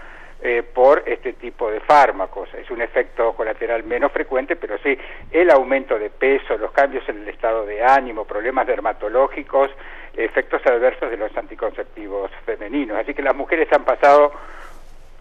[0.41, 2.53] eh, por este tipo de fármacos.
[2.53, 4.97] Es un efecto colateral menos frecuente, pero sí,
[5.31, 9.71] el aumento de peso, los cambios en el estado de ánimo, problemas dermatológicos,
[10.15, 12.97] efectos adversos de los anticonceptivos femeninos.
[12.97, 14.31] Así que las mujeres han pasado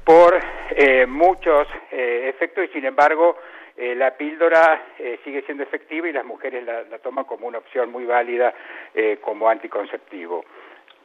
[0.05, 0.39] por
[0.71, 3.37] eh, muchos eh, efectos y sin embargo
[3.77, 7.59] eh, la píldora eh, sigue siendo efectiva y las mujeres la, la toman como una
[7.59, 8.53] opción muy válida
[8.95, 10.45] eh, como anticonceptivo.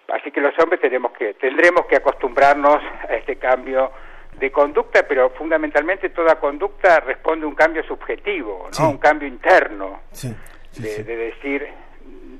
[0.09, 2.77] Así que los hombres tenemos que tendremos que acostumbrarnos
[3.09, 3.91] a este cambio
[4.39, 8.73] de conducta, pero fundamentalmente toda conducta responde a un cambio subjetivo, ¿no?
[8.73, 8.83] Sí.
[8.83, 10.33] Un cambio interno Sí.
[10.79, 11.67] de, de decir,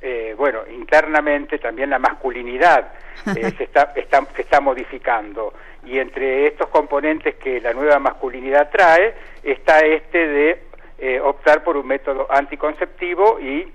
[0.02, 2.94] eh, bueno, internamente también la masculinidad
[3.36, 5.54] eh, se, está, está- se está modificando.
[5.88, 10.64] Y entre estos componentes que la nueva masculinidad trae está este de
[11.00, 13.72] eh, optar por un método anticonceptivo y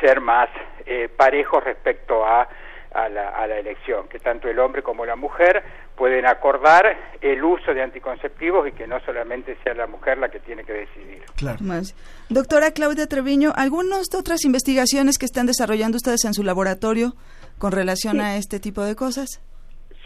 [0.00, 0.48] ser más
[0.84, 2.48] eh, parejos respecto a,
[2.92, 5.62] a, la, a la elección, que tanto el hombre como la mujer
[5.96, 10.40] pueden acordar el uso de anticonceptivos y que no solamente sea la mujer la que
[10.40, 11.22] tiene que decidir.
[11.36, 11.58] Claro.
[11.60, 11.94] Más.
[12.28, 17.14] Doctora Claudia Treviño, ¿algunas otras investigaciones que están desarrollando ustedes en su laboratorio
[17.58, 18.20] con relación Sí.
[18.20, 19.40] a este tipo de cosas?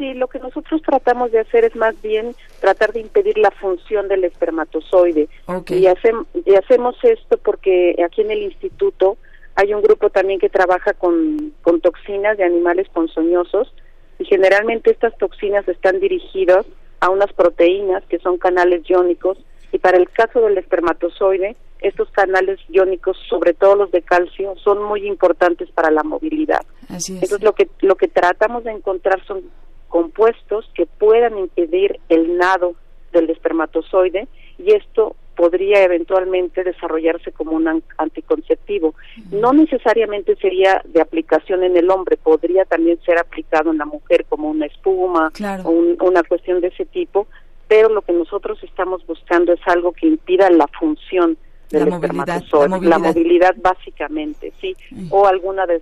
[0.01, 4.09] Sí, lo que nosotros tratamos de hacer es más bien tratar de impedir la función
[4.09, 5.29] del espermatozoide.
[5.77, 9.19] Y, hacem- y hacemos esto porque aquí en el instituto
[9.57, 13.75] hay un grupo también que trabaja con, con toxinas de animales ponzoñosos
[14.19, 16.65] y generalmente estas toxinas están dirigidas
[17.01, 19.37] a unas proteínas que son canales iónicos
[19.71, 24.83] y para el caso del espermatozoide estos canales iónicos, sobre todo los de calcio, son
[24.83, 26.63] muy importantes para la movilidad.
[26.89, 27.23] Así es.
[27.25, 29.43] Entonces lo que lo que tratamos de encontrar son
[29.91, 32.75] compuestos que puedan impedir el nado
[33.13, 34.27] del espermatozoide
[34.59, 38.95] y esto podría eventualmente desarrollarse como un an- anticonceptivo.
[39.33, 44.27] No necesariamente sería de aplicación en el hombre, podría también ser aplicado en la mujer
[44.29, 45.65] como una espuma Claro.
[45.65, 47.27] o un- una cuestión de ese tipo,
[47.69, 51.37] pero lo que nosotros estamos buscando es algo que impida la función
[51.71, 52.99] del La movilidad, espermatozoide, la movilidad.
[53.15, 54.77] movilidad básicamente, sí,
[55.11, 55.81] o alguna de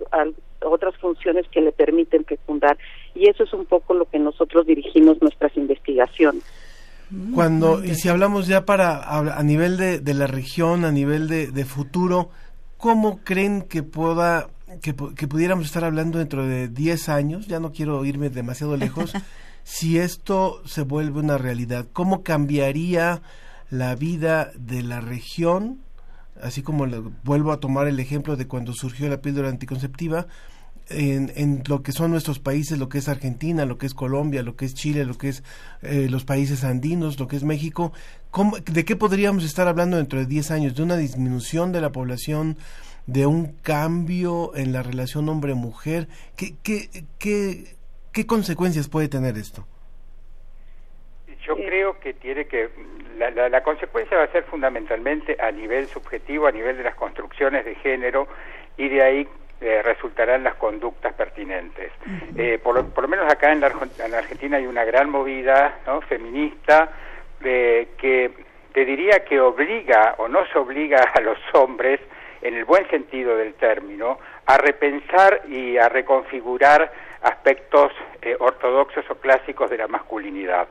[0.63, 2.77] otras funciones que le permiten fecundar.
[3.15, 6.43] Y eso es un poco lo que nosotros dirigimos nuestras investigaciones.
[7.33, 11.27] Cuando, y si hablamos ya para a, a nivel de, de la región, a nivel
[11.27, 12.29] de, de futuro,
[12.77, 14.49] ¿cómo creen que pueda
[14.83, 17.47] que, que pudiéramos estar hablando dentro de 10 años?
[17.47, 19.13] Ya no quiero irme demasiado lejos.
[19.69, 21.87] si esto se vuelve una realidad?
[21.93, 23.21] ¿Cómo cambiaría
[23.69, 25.81] la vida de la región?
[26.41, 26.85] Así como
[27.23, 30.27] vuelvo a tomar el ejemplo de cuando surgió la píldora anticonceptiva,
[30.89, 34.41] en, en, lo que son nuestros países, lo que es Argentina, lo que es Colombia,
[34.41, 35.43] lo que es Chile, lo que es
[35.81, 37.93] eh, los países andinos, lo que es México,
[38.65, 40.75] ¿de qué podríamos estar hablando dentro de 10 años?
[40.75, 42.57] ¿De una disminución de la población?
[43.05, 46.07] ¿De un cambio en la relación hombre-mujer?
[46.35, 47.75] ¿Qué, qué, qué,
[48.11, 49.67] ¿Qué consecuencias puede tener esto?
[51.49, 52.69] Yo creo que tiene que
[53.17, 56.95] la, la, la, consecuencia va a ser fundamentalmente a nivel subjetivo, a nivel de las
[56.95, 58.27] construcciones de género
[58.77, 59.27] y de ahí
[59.61, 61.91] eh, resultarán las conductas pertinentes.
[62.37, 65.09] eh, por, lo, por, lo, menos acá en la, en la, Argentina hay una gran
[65.09, 65.99] movida ¿no?
[66.01, 66.91] feminista
[67.41, 68.31] de, que
[68.71, 71.99] te diría que obliga o nos obliga a los hombres,
[72.41, 76.89] en el buen sentido del término, a repensar y a reconfigurar
[77.21, 77.91] aspectos
[78.21, 80.69] eh, ortodoxos o clásicos de la masculinidad.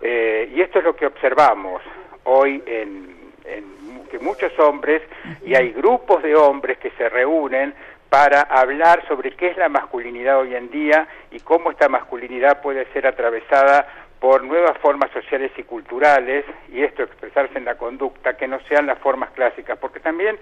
[0.00, 1.82] Eh, y esto es lo que observamos
[2.24, 5.02] hoy en, en, que muchos hombres,
[5.44, 7.74] y hay grupos de hombres que se reúnen
[8.08, 12.86] para hablar sobre qué es la masculinidad hoy en día y cómo esta masculinidad puede
[12.92, 13.86] ser atravesada
[14.20, 18.86] por nuevas formas sociales y culturales, y esto expresarse en la conducta, que no sean
[18.86, 20.38] las formas clásicas, porque también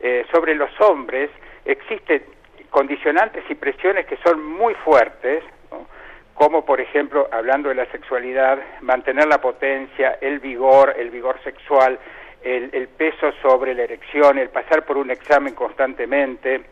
[0.00, 1.30] eh, sobre los hombres
[1.64, 2.22] existen
[2.70, 5.42] condicionantes y presiones que son muy fuertes.
[6.34, 11.98] Como por ejemplo, hablando de la sexualidad, mantener la potencia, el vigor, el vigor sexual,
[12.42, 16.62] el, el peso sobre la erección, el pasar por un examen constantemente,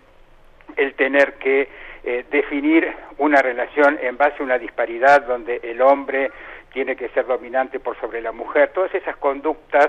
[0.76, 1.68] el tener que
[2.04, 6.32] eh, definir una relación en base a una disparidad donde el hombre
[6.72, 9.88] tiene que ser dominante por sobre la mujer, todas esas conductas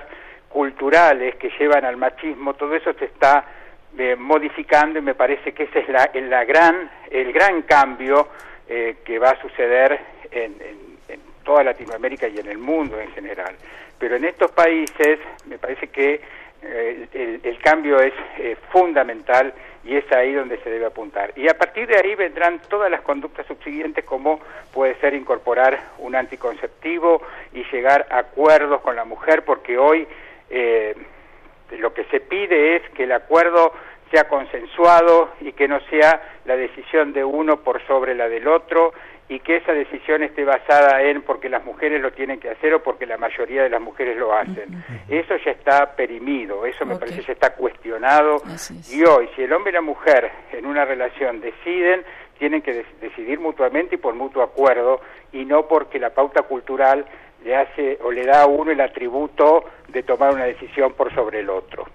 [0.50, 3.46] culturales que llevan al machismo, todo eso se está
[3.98, 8.28] eh, modificando y me parece que ese es la, la gran, el gran cambio
[8.70, 10.00] eh, que va a suceder
[10.32, 13.56] en, en, en, toda Latinoamérica y en el mundo en general.
[14.00, 16.22] Pero en estos países me parece que
[16.62, 19.54] eh, el, el, cambio es eh, fundamental
[19.84, 21.34] y es ahí donde se debe apuntar.
[21.36, 24.40] Y a partir de ahí vendrán todas las conductas subsiguientes como
[24.74, 30.08] puede ser incorporar un anticonceptivo y llegar a acuerdos con la mujer, porque hoy
[30.50, 30.96] eh,
[31.72, 33.74] lo que se pide es que el acuerdo
[34.14, 38.94] sea consensuado y que no sea la decisión de uno por sobre la del otro
[39.28, 42.84] y que esa decisión esté basada en porque las mujeres lo tienen que hacer o
[42.84, 44.70] porque la mayoría de las mujeres lo hacen.
[44.70, 45.20] Uh -huh.
[45.24, 47.08] Eso ya está perimido, eso me okay.
[47.08, 48.44] parece ya está cuestionado
[48.92, 52.04] y hoy si el hombre y la mujer en una relación deciden,
[52.38, 55.02] tienen que de decidir mutuamente y por mutuo acuerdo
[55.32, 57.04] y no porque la pauta cultural
[57.44, 61.40] le hace o le da a uno el atributo de tomar una decisión por sobre
[61.40, 61.88] el otro.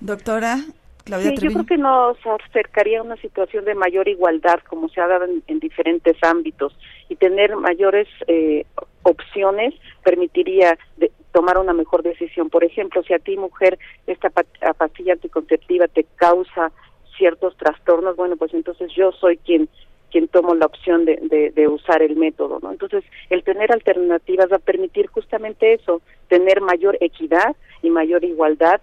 [0.00, 0.56] Doctora,
[1.04, 5.00] Claudia sí, yo creo que nos acercaría a una situación de mayor igualdad, como se
[5.00, 6.76] ha dado en, en diferentes ámbitos,
[7.08, 8.64] y tener mayores eh,
[9.02, 9.74] opciones
[10.04, 12.50] permitiría de, tomar una mejor decisión.
[12.50, 16.70] Por ejemplo, si a ti, mujer, esta pastilla anticonceptiva te causa
[17.16, 19.68] ciertos trastornos, bueno, pues entonces yo soy quien
[20.10, 22.70] quien tomo la opción de, de, de, usar el método, ¿no?
[22.70, 28.82] Entonces, el tener alternativas va a permitir justamente eso, tener mayor equidad y mayor igualdad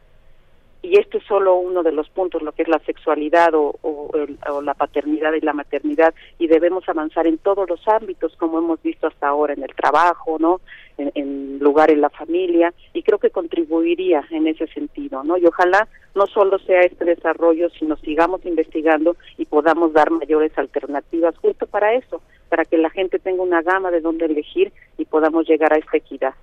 [0.81, 4.09] y este es solo uno de los puntos, lo que es la sexualidad o, o,
[4.13, 8.59] el, o, la paternidad y la maternidad, y debemos avanzar en todos los ámbitos, como
[8.59, 10.61] hemos visto hasta ahora, en el trabajo, ¿no?
[10.97, 15.37] En, en lugar en la familia, y creo que contribuiría en ese sentido, ¿no?
[15.37, 21.37] Y ojalá no solo sea este desarrollo, sino sigamos investigando y podamos dar mayores alternativas
[21.37, 25.47] justo para eso, para que la gente tenga una gama de dónde elegir y podamos
[25.47, 26.33] llegar a esta equidad.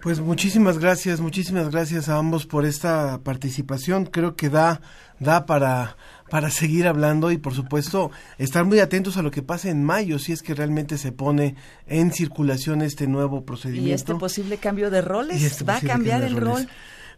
[0.00, 4.06] Pues muchísimas gracias, muchísimas gracias a ambos por esta participación.
[4.06, 4.80] Creo que da
[5.18, 5.96] da para
[6.30, 10.18] para seguir hablando y por supuesto estar muy atentos a lo que pase en mayo
[10.18, 13.90] si es que realmente se pone en circulación este nuevo procedimiento.
[13.90, 16.68] Y este posible cambio de roles este va a cambiar el rol.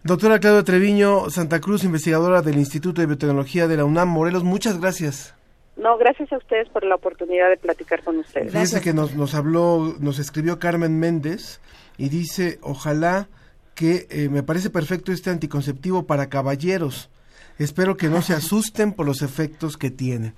[0.03, 4.81] Doctora Claudia Treviño Santa Cruz, investigadora del Instituto de Biotecnología de la UNAM Morelos, muchas
[4.81, 5.35] gracias.
[5.77, 8.53] No, gracias a ustedes por la oportunidad de platicar con ustedes.
[8.53, 11.61] Fíjese que nos, nos habló, nos escribió Carmen Méndez
[12.01, 13.29] y dice, ojalá
[13.75, 17.11] que eh, me parece perfecto este anticonceptivo para caballeros.
[17.59, 20.33] Espero que no se asusten por los efectos que tiene.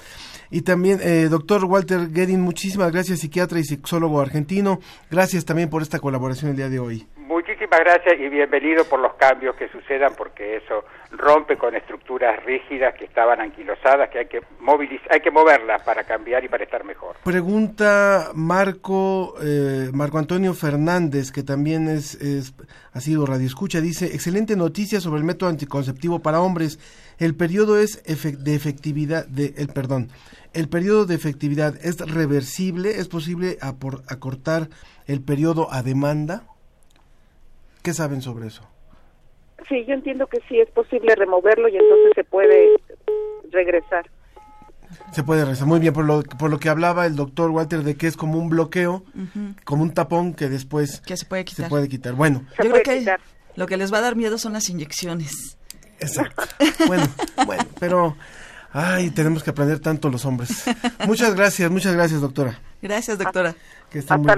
[0.50, 4.80] Y también, eh, doctor Walter Guerin, muchísimas gracias, psiquiatra y sexólogo argentino.
[5.08, 7.06] Gracias también por esta colaboración el día de hoy.
[7.62, 12.92] Muchísimas gracias y bienvenido por los cambios que sucedan porque eso rompe con estructuras rígidas
[12.94, 16.82] que estaban anquilosadas, que hay que movilizar, hay que moverlas para cambiar y para estar
[16.82, 17.14] mejor.
[17.22, 22.52] Pregunta Marco eh, Marco Antonio Fernández, que también es, es
[22.94, 26.80] ha sido radioescucha, dice, excelente noticia sobre el método anticonceptivo para hombres.
[27.20, 30.08] El periodo es de efectividad, de, el perdón,
[30.52, 34.68] el periodo de efectividad es reversible, es posible acortar
[35.06, 36.42] el periodo a demanda.
[37.82, 38.62] ¿Qué saben sobre eso?
[39.68, 42.68] Sí, yo entiendo que sí es posible removerlo y entonces se puede
[43.50, 44.08] regresar.
[45.12, 47.96] Se puede rezar muy bien por lo, por lo que hablaba el doctor Walter de
[47.96, 49.04] que es como un bloqueo,
[49.64, 51.66] como un tapón que después Que se puede quitar.
[51.66, 52.14] se puede quitar.
[52.14, 53.16] Bueno, Yo creo que
[53.54, 55.56] lo que les va a dar miedo son las inyecciones.
[55.98, 56.42] Exacto.
[56.86, 57.06] Bueno,
[57.46, 58.16] bueno, pero
[58.72, 60.64] ay, tenemos que aprender tanto los hombres.
[61.06, 62.58] Muchas gracias, muchas gracias, doctora.
[62.80, 63.54] Gracias, doctora.
[63.90, 64.36] Que Hasta bien.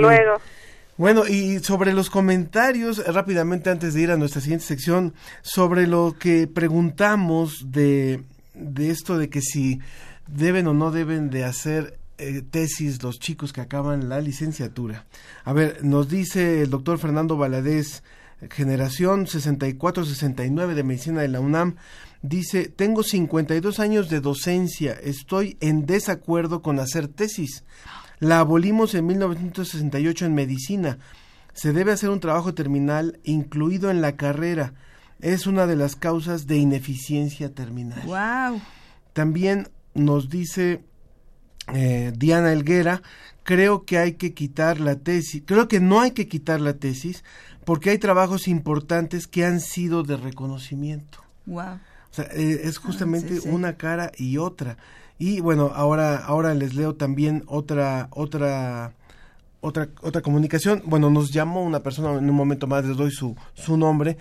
[0.96, 6.14] Bueno, y sobre los comentarios, rápidamente antes de ir a nuestra siguiente sección, sobre lo
[6.16, 8.22] que preguntamos de,
[8.54, 9.80] de esto de que si
[10.28, 15.04] deben o no deben de hacer eh, tesis los chicos que acaban la licenciatura.
[15.44, 18.04] A ver, nos dice el doctor Fernando Valadez,
[18.50, 21.74] generación 64-69 de medicina de la UNAM,
[22.22, 27.64] dice, tengo 52 años de docencia, estoy en desacuerdo con hacer tesis.
[28.24, 30.98] La abolimos en 1968 en medicina.
[31.52, 34.72] Se debe hacer un trabajo terminal incluido en la carrera.
[35.20, 38.00] Es una de las causas de ineficiencia terminal.
[38.06, 38.62] Wow.
[39.12, 40.82] También nos dice
[41.74, 43.02] eh, Diana Elguera,
[43.42, 47.24] creo que hay que quitar la tesis, creo que no hay que quitar la tesis
[47.66, 51.18] porque hay trabajos importantes que han sido de reconocimiento.
[51.44, 51.74] Wow.
[52.10, 53.48] O sea, eh, es justamente Ah, sí, sí.
[53.50, 54.78] una cara y otra.
[55.18, 58.94] Y bueno, ahora ahora les leo también otra otra
[59.60, 60.82] otra otra comunicación.
[60.86, 64.16] Bueno, nos llamó una persona en un momento más les doy su su nombre,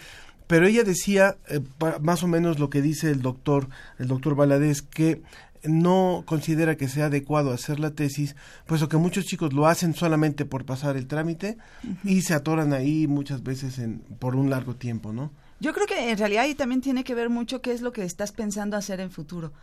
[0.48, 1.62] pero ella decía eh,
[2.02, 5.22] más o menos lo que dice el doctor el doctor Valadez que
[5.64, 8.36] no considera que sea adecuado hacer la tesis,
[8.66, 11.58] puesto que muchos chicos lo hacen solamente por pasar el trámite
[12.04, 15.32] y se atoran ahí muchas veces en, por un largo tiempo, ¿no?
[15.60, 18.04] Yo creo que en realidad ahí también tiene que ver mucho qué es lo que
[18.04, 19.54] estás pensando hacer en futuro.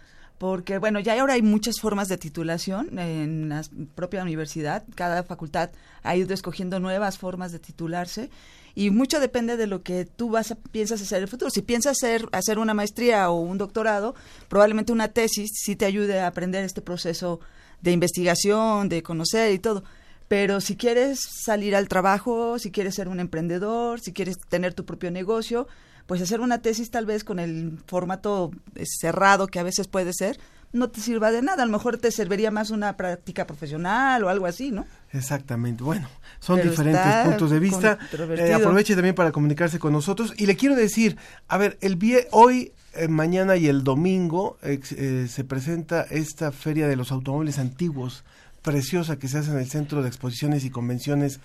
[0.41, 3.62] Porque, bueno, ya ahora hay muchas formas de titulación en la
[3.95, 4.84] propia universidad.
[4.95, 5.68] Cada facultad
[6.03, 8.30] ha ido escogiendo nuevas formas de titularse.
[8.74, 11.51] Y mucho depende de lo que tú vas a, piensas hacer en el futuro.
[11.51, 14.14] Si piensas hacer, hacer una maestría o un doctorado,
[14.49, 17.41] probablemente una tesis sí te ayude a aprender este proceso
[17.82, 19.84] de investigación, de conocer y todo.
[20.26, 24.86] Pero si quieres salir al trabajo, si quieres ser un emprendedor, si quieres tener tu
[24.86, 25.68] propio negocio,
[26.11, 30.12] pues hacer una tesis tal vez con el formato eh, cerrado que a veces puede
[30.12, 30.40] ser,
[30.72, 31.62] no te sirva de nada.
[31.62, 34.86] A lo mejor te serviría más una práctica profesional o algo así, ¿no?
[35.12, 35.84] Exactamente.
[35.84, 36.08] Bueno,
[36.40, 37.96] son Pero diferentes puntos de vista.
[38.12, 40.34] Eh, aproveche también para comunicarse con nosotros.
[40.36, 45.28] Y le quiero decir, a ver, el vie hoy, eh, mañana y el domingo eh,
[45.30, 48.24] se presenta esta Feria de los Automóviles Antiguos,
[48.62, 51.38] preciosa, que se hace en el Centro de Exposiciones y Convenciones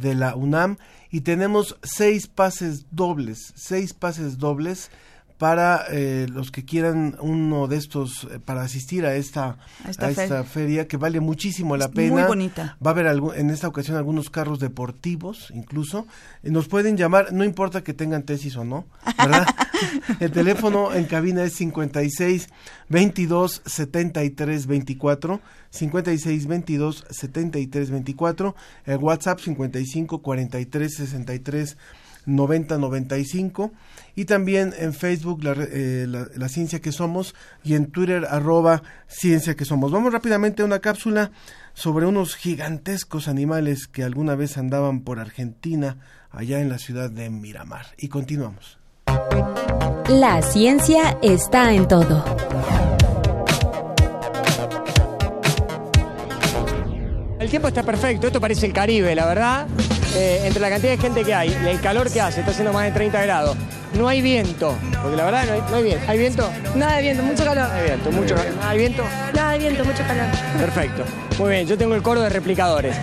[0.00, 0.78] de la UNAM.
[1.10, 4.90] Y tenemos seis pases dobles, seis pases dobles
[5.38, 10.06] para eh, los que quieran uno de estos eh, para asistir a esta A esta
[10.06, 10.88] a esta feria.
[10.88, 12.76] que vale muchísimo la Es pena muy bonita.
[12.84, 16.06] Va a haber en esta ocasión algunos carros deportivos, incluso.
[16.42, 18.86] Eh, Nos pueden llamar, no importa que tengan tesis o no,
[19.16, 19.46] ¿verdad?
[20.20, 22.48] El teléfono en cabina es 56
[22.88, 31.76] 22 73 24, 56 22 73 24, el WhatsApp 55 43 63
[32.28, 33.72] 90 95
[34.14, 38.82] y también en Facebook la, eh, la, la ciencia que somos y en Twitter arroba
[39.06, 39.90] ciencia que somos.
[39.90, 41.30] Vamos rápidamente a una cápsula
[41.74, 45.98] sobre unos gigantescos animales que alguna vez andaban por Argentina
[46.30, 48.78] allá en la ciudad de Miramar y continuamos.
[50.08, 52.24] La ciencia está en todo.
[57.38, 59.68] El tiempo está perfecto, esto parece el Caribe, la verdad.
[60.16, 62.72] Eh, entre la cantidad de gente que hay y el calor que hace, está haciendo
[62.72, 63.56] más de 30 grados.
[63.94, 66.04] No hay viento, porque la verdad no hay, no hay viento.
[66.08, 66.50] ¿Hay viento?
[66.76, 67.70] Nada de viento, mucho calor.
[67.72, 68.52] Hay viento, mucho calor.
[68.62, 69.02] ¿Hay viento?
[69.34, 70.26] Nada de viento, mucho calor.
[70.58, 71.04] Perfecto.
[71.38, 72.96] Muy bien, yo tengo el coro de replicadores.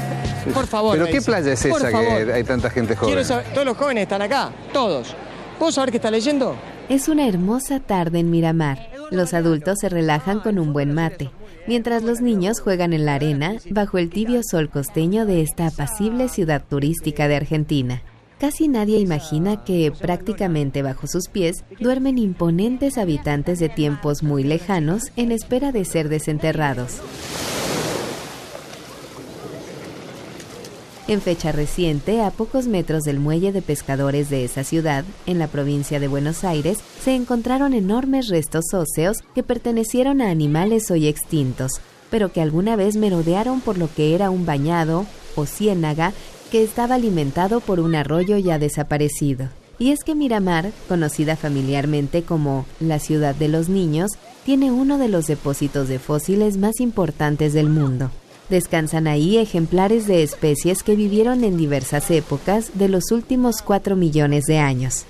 [0.53, 0.93] Por favor.
[0.93, 1.25] ¿Pero qué dice.
[1.25, 2.25] playa es Por esa favor.
[2.25, 3.13] que hay tanta gente joven?
[3.15, 5.15] Quiero saber, todos los jóvenes están acá, todos.
[5.57, 6.55] ¿Puedo saber qué está leyendo?
[6.89, 8.89] Es una hermosa tarde en Miramar.
[9.11, 11.29] Los adultos se relajan con un buen mate,
[11.67, 16.29] mientras los niños juegan en la arena bajo el tibio sol costeño de esta apacible
[16.29, 18.01] ciudad turística de Argentina.
[18.39, 25.11] Casi nadie imagina que, prácticamente bajo sus pies, duermen imponentes habitantes de tiempos muy lejanos
[25.15, 26.99] en espera de ser desenterrados.
[31.07, 35.47] En fecha reciente, a pocos metros del muelle de pescadores de esa ciudad, en la
[35.47, 41.73] provincia de Buenos Aires, se encontraron enormes restos óseos que pertenecieron a animales hoy extintos,
[42.09, 45.05] pero que alguna vez merodearon por lo que era un bañado
[45.35, 46.11] o ciénaga
[46.51, 49.49] que estaba alimentado por un arroyo ya desaparecido.
[49.77, 54.09] Y es que Miramar, conocida familiarmente como la ciudad de los niños,
[54.43, 58.09] tiene uno de los depósitos de fósiles más importantes del mundo.
[58.49, 64.45] Descansan ahí ejemplares de especies que vivieron en diversas épocas de los últimos 4 millones
[64.45, 65.05] de años.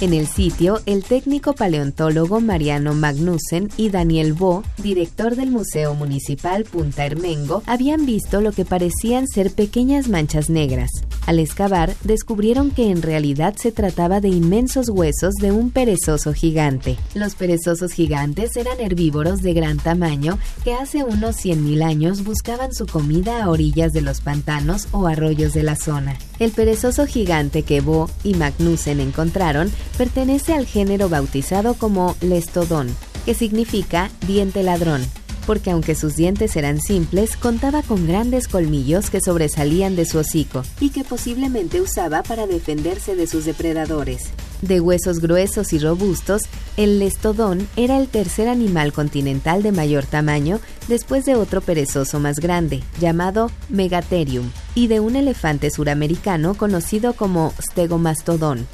[0.00, 6.64] En el sitio, el técnico paleontólogo Mariano Magnussen y Daniel Bo, director del Museo Municipal
[6.64, 10.90] Punta Hermengo, habían visto lo que parecían ser pequeñas manchas negras.
[11.26, 16.96] Al excavar, descubrieron que en realidad se trataba de inmensos huesos de un perezoso gigante.
[17.14, 22.86] Los perezosos gigantes eran herbívoros de gran tamaño que hace unos 100.000 años buscaban su
[22.86, 26.16] comida a orillas de los pantanos o arroyos de la zona.
[26.38, 32.94] El perezoso gigante que Bo y Magnussen encontraron pertenece al género bautizado como Lestodon,
[33.24, 35.02] que significa diente ladrón,
[35.46, 40.62] porque aunque sus dientes eran simples, contaba con grandes colmillos que sobresalían de su hocico
[40.80, 44.30] y que posiblemente usaba para defenderse de sus depredadores.
[44.62, 46.42] De huesos gruesos y robustos,
[46.76, 52.36] el lestodón era el tercer animal continental de mayor tamaño después de otro perezoso más
[52.36, 58.66] grande, llamado Megatherium, y de un elefante suramericano conocido como Stegomastodon.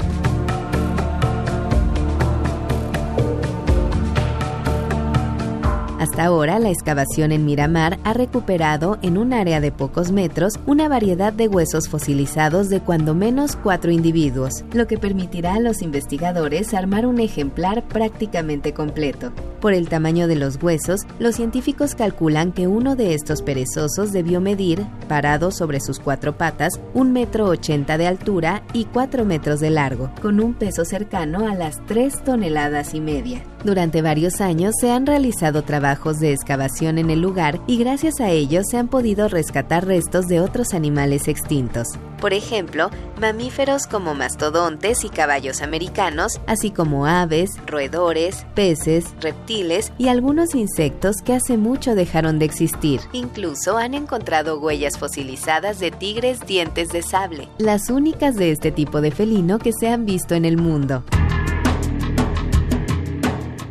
[6.08, 10.88] Hasta ahora, la excavación en Miramar ha recuperado en un área de pocos metros una
[10.88, 16.74] variedad de huesos fosilizados de cuando menos cuatro individuos, lo que permitirá a los investigadores
[16.74, 19.32] armar un ejemplar prácticamente completo.
[19.60, 24.40] Por el tamaño de los huesos, los científicos calculan que uno de estos perezosos debió
[24.40, 29.70] medir, parado sobre sus cuatro patas, un metro ochenta de altura y cuatro metros de
[29.70, 33.42] largo, con un peso cercano a las tres toneladas y media.
[33.66, 38.30] Durante varios años se han realizado trabajos de excavación en el lugar y gracias a
[38.30, 41.88] ellos se han podido rescatar restos de otros animales extintos.
[42.20, 42.90] Por ejemplo,
[43.20, 51.16] mamíferos como mastodontes y caballos americanos, así como aves, roedores, peces, reptiles y algunos insectos
[51.24, 53.00] que hace mucho dejaron de existir.
[53.10, 59.00] Incluso han encontrado huellas fosilizadas de tigres dientes de sable, las únicas de este tipo
[59.00, 61.02] de felino que se han visto en el mundo.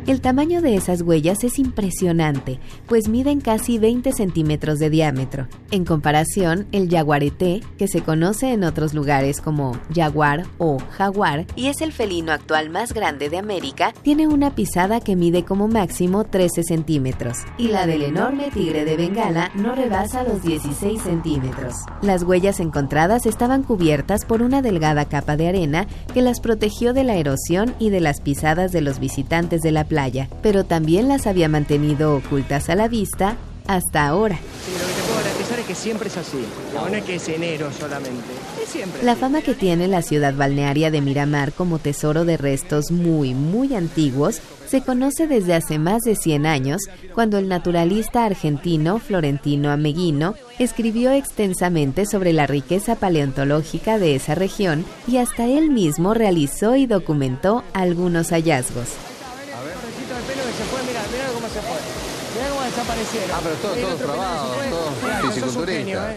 [0.06, 5.48] El tamaño de esas huellas es impresionante, pues miden casi 20 centímetros de diámetro.
[5.72, 11.66] En comparación, el jaguarete, que se conoce en otros lugares como jaguar o jaguar, y
[11.66, 16.22] es el felino actual más grande de América, tiene una pisada que mide como máximo
[16.22, 21.74] 13 centímetros, y la del enorme tigre de Bengala no rebasa los 16 centímetros.
[22.00, 27.02] Las huellas encontradas estaban cubiertas por una delgada capa de arena que las protegió de
[27.02, 31.08] la erosión y de las pisadas de los visitantes de la playa playa, pero también
[31.08, 34.36] las había mantenido ocultas a la vista hasta ahora.
[34.36, 36.44] Sí, lo que te puedo garantizar es que siempre es así.
[36.74, 38.26] No es que es enero solamente.
[38.62, 39.02] Es siempre.
[39.02, 43.74] La fama que tiene la ciudad balnearia de Miramar como tesoro de restos muy, muy
[43.74, 46.82] antiguos se conoce desde hace más de 100 años,
[47.14, 54.84] cuando el naturalista argentino Florentino Ameguino escribió extensamente sobre la riqueza paleontológica de esa región
[55.08, 58.88] y hasta él mismo realizó y documentó algunos hallazgos.
[63.32, 66.16] Ah, pero todos, todos probados, todos fisiculturistas.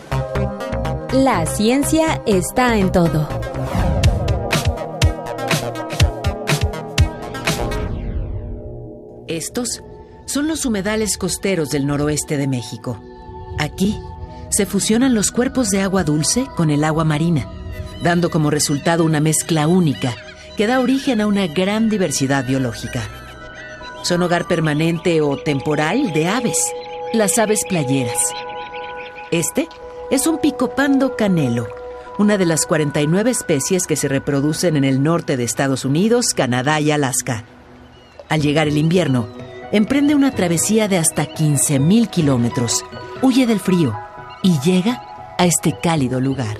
[1.11, 3.27] La ciencia está en todo.
[9.27, 9.83] Estos
[10.25, 13.01] son los humedales costeros del noroeste de México.
[13.57, 13.99] Aquí
[14.49, 17.51] se fusionan los cuerpos de agua dulce con el agua marina,
[18.01, 20.15] dando como resultado una mezcla única
[20.55, 23.18] que da origen a una gran diversidad biológica.
[24.01, 26.57] Son hogar permanente o temporal de aves,
[27.13, 28.33] las aves playeras.
[29.31, 29.67] Este
[30.09, 31.67] es un picopando canelo,
[32.17, 36.79] una de las 49 especies que se reproducen en el norte de Estados Unidos, Canadá
[36.79, 37.43] y Alaska.
[38.29, 39.27] Al llegar el invierno,
[39.71, 42.83] emprende una travesía de hasta 15.000 kilómetros,
[43.21, 43.95] huye del frío
[44.41, 46.57] y llega a este cálido lugar.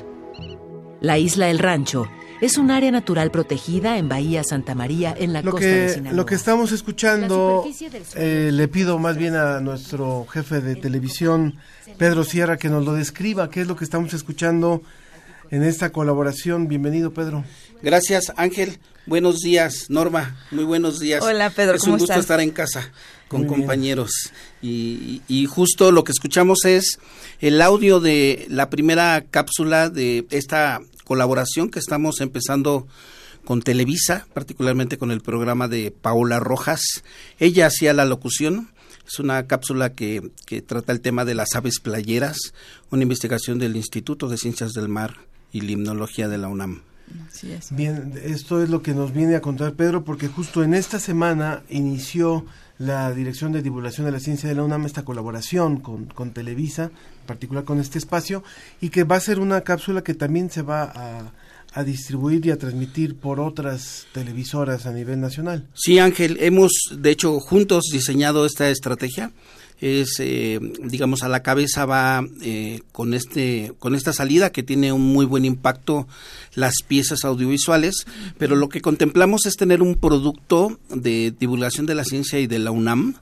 [1.01, 2.07] La isla El Rancho
[2.41, 5.93] es un área natural protegida en Bahía Santa María, en la lo costa que, de
[5.93, 6.15] Sinaloa.
[6.15, 10.61] Lo que estamos escuchando, superficie del suelo eh, le pido más bien a nuestro jefe
[10.61, 11.57] de televisión,
[11.97, 14.81] Pedro Sierra, que nos lo describa, qué es lo que estamos escuchando.
[15.51, 16.67] en esta colaboración.
[16.67, 17.43] Bienvenido, Pedro.
[17.81, 18.77] Gracias, Ángel.
[19.07, 20.37] Buenos días, Norma.
[20.51, 21.23] Muy buenos días.
[21.23, 21.75] Hola, Pedro.
[21.75, 22.91] Es un gusto estar en casa
[23.27, 24.11] con compañeros.
[24.61, 26.99] Y, y, justo lo que escuchamos es
[27.39, 32.87] el audio de la primera cápsula de esta colaboración que estamos empezando
[33.43, 36.83] con Televisa, particularmente con el programa de Paola Rojas.
[37.39, 38.69] Ella hacía la locución.
[39.07, 42.37] Es una cápsula que, que trata el tema de las aves playeras,
[42.91, 45.15] una investigación del Instituto de Ciencias del Mar
[45.51, 46.83] y Limnología de la UNAM.
[47.71, 51.63] Bien, esto es lo que nos viene a contar Pedro, porque justo en esta semana
[51.69, 52.45] inició
[52.77, 56.85] la Dirección de Divulgación de la Ciencia de la UNAM esta colaboración con, con Televisa,
[56.85, 58.43] en particular con este espacio,
[58.81, 61.31] y que va a ser una cápsula que también se va a,
[61.73, 65.67] a distribuir y a transmitir por otras televisoras a nivel nacional.
[65.73, 69.31] Sí, Ángel, hemos de hecho juntos diseñado esta estrategia
[69.81, 74.91] es eh, digamos a la cabeza va eh, con este con esta salida que tiene
[74.91, 76.07] un muy buen impacto
[76.53, 78.05] las piezas audiovisuales
[78.37, 82.59] pero lo que contemplamos es tener un producto de divulgación de la ciencia y de
[82.59, 83.15] la UNAM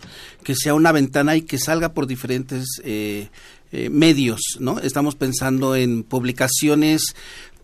[0.44, 3.30] que sea una ventana y que salga por diferentes eh,
[3.72, 4.80] medios, ¿no?
[4.80, 7.14] Estamos pensando en publicaciones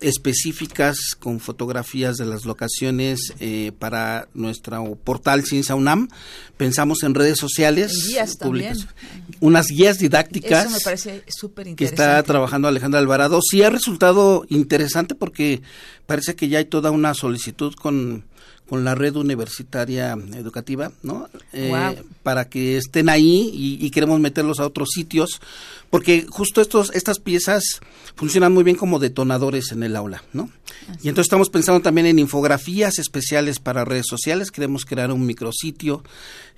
[0.00, 6.08] específicas con fotografías de las locaciones eh, para nuestro portal Ciencia UNAM.
[6.56, 8.36] Pensamos en redes sociales, guías
[9.40, 10.66] unas guías didácticas.
[10.66, 11.76] Eso me parece súper interesante.
[11.76, 13.40] Que está trabajando Alejandra Alvarado.
[13.42, 15.62] Sí ha resultado interesante porque
[16.06, 18.24] parece que ya hay toda una solicitud con
[18.68, 21.28] con la red universitaria educativa, ¿no?
[21.52, 25.40] Eh, para que estén ahí y, queremos meterlos a otros sitios,
[25.90, 27.80] porque justo estos, estas piezas
[28.14, 30.50] funcionan muy bien como detonadores en el aula, ¿no?
[31.02, 36.02] Y entonces estamos pensando también en infografías especiales para redes sociales, queremos crear un micrositio,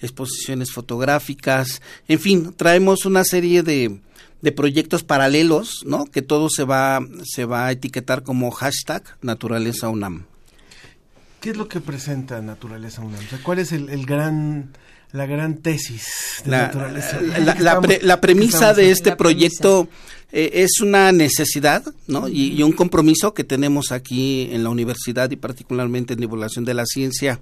[0.00, 3.98] exposiciones fotográficas, en fin, traemos una serie de,
[4.42, 6.06] de proyectos paralelos, ¿no?
[6.06, 10.26] Que todo se va, se va a etiquetar como hashtag naturaleza UNAM.
[11.40, 13.22] ¿Qué es lo que presenta Naturaleza UNAM?
[13.42, 14.72] ¿Cuál es el, gran
[15.12, 17.20] la gran tesis de la, naturaleza.
[18.02, 19.88] La, premisa de este proyecto
[20.32, 22.28] eh, es una necesidad ¿no?
[22.28, 26.84] y, un compromiso que tenemos aquí en la universidad y particularmente en divulgación de la
[26.84, 27.40] ciencia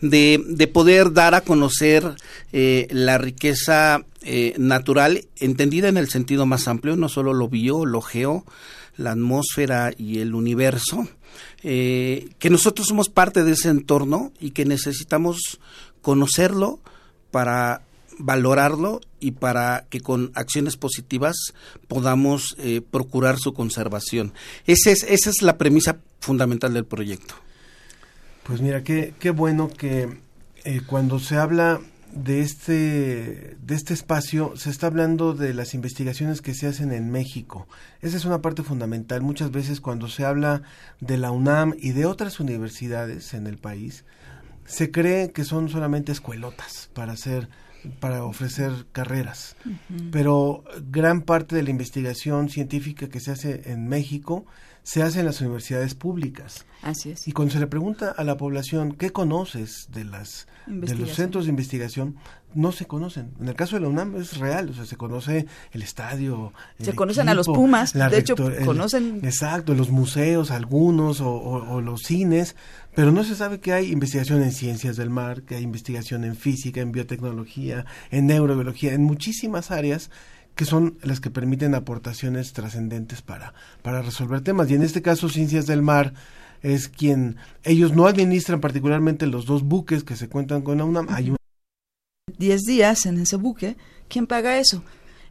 [0.00, 2.16] de, de poder dar a conocer
[2.52, 7.84] eh, la riqueza eh, natural entendida en el sentido más amplio, no solo lo bio,
[7.84, 8.44] lo geo,
[8.96, 11.06] la atmósfera y el universo,
[11.64, 15.58] eh, que nosotros somos parte de ese entorno y que necesitamos
[16.02, 16.78] conocerlo
[17.30, 17.80] para
[18.18, 21.36] valorarlo y para que con acciones positivas
[21.88, 24.34] podamos eh, procurar su conservación.
[24.66, 27.34] Esa es, esa es la premisa fundamental del proyecto.
[28.42, 30.18] Pues mira, qué, qué bueno que
[30.64, 31.80] eh, cuando se habla
[32.14, 37.10] de este, de este espacio se está hablando de las investigaciones que se hacen en
[37.10, 37.66] México.
[38.00, 39.20] Esa es una parte fundamental.
[39.22, 40.62] Muchas veces cuando se habla
[41.00, 44.04] de la UNAM y de otras universidades en el país,
[44.64, 47.48] se cree que son solamente escuelotas para hacer
[48.00, 49.56] para ofrecer carreras.
[50.10, 54.46] Pero gran parte de la investigación científica que se hace en México
[54.84, 56.66] se hace en las universidades públicas.
[56.82, 57.26] Así es.
[57.26, 61.44] Y cuando se le pregunta a la población qué conoces de las de los centros
[61.44, 62.16] de investigación,
[62.54, 63.32] no se conocen.
[63.40, 66.52] En el caso de la UNAM es real, o sea, se conoce el estadio.
[66.80, 69.20] se conocen a los Pumas, de hecho, conocen.
[69.24, 72.54] Exacto, los museos, algunos, o, los cines,
[72.94, 76.36] pero no se sabe que hay investigación en ciencias del mar, que hay investigación en
[76.36, 80.10] física, en biotecnología, en neurobiología, en muchísimas áreas
[80.54, 84.70] que son las que permiten aportaciones trascendentes para, para resolver temas.
[84.70, 86.14] Y en este caso, Ciencias del Mar
[86.62, 91.06] es quien, ellos no administran particularmente los dos buques que se cuentan con la UNAM.
[91.10, 91.36] Hay un...
[92.38, 93.76] Diez días en ese buque,
[94.08, 94.82] ¿quién paga eso?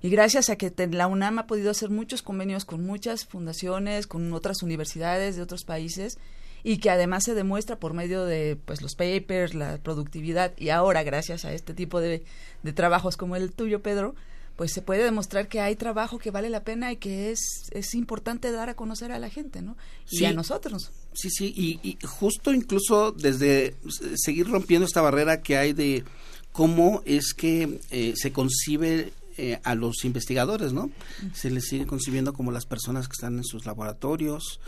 [0.02, 4.32] Y gracias a que la UNAM ha podido hacer muchos convenios con muchas fundaciones, con
[4.34, 6.18] otras universidades de otros países,
[6.62, 11.04] y que además se demuestra por medio de pues los papers, la productividad, y ahora
[11.04, 12.26] gracias a este tipo de,
[12.64, 14.14] de trabajos como el tuyo, Pedro,
[14.56, 17.40] pues se puede demostrar que hay trabajo que vale la pena y que es,
[17.72, 19.76] es importante dar a conocer a la gente, ¿no?
[20.12, 20.92] Y a nosotros.
[21.14, 23.76] Sí, sí, y, justo incluso desde
[24.16, 26.04] seguir rompiendo esta barrera que hay de
[26.52, 30.92] cómo es que eh, se concibe eh, a los investigadores, ¿no?
[31.34, 34.60] Se les sigue concibiendo como las personas que están en sus laboratorios,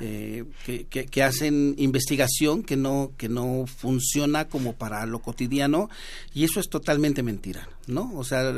[0.00, 5.90] eh, que, que, hacen investigación que no que no funciona como para lo cotidiano
[6.34, 8.10] y eso es totalmente mentira, ¿no?
[8.14, 8.52] O sea,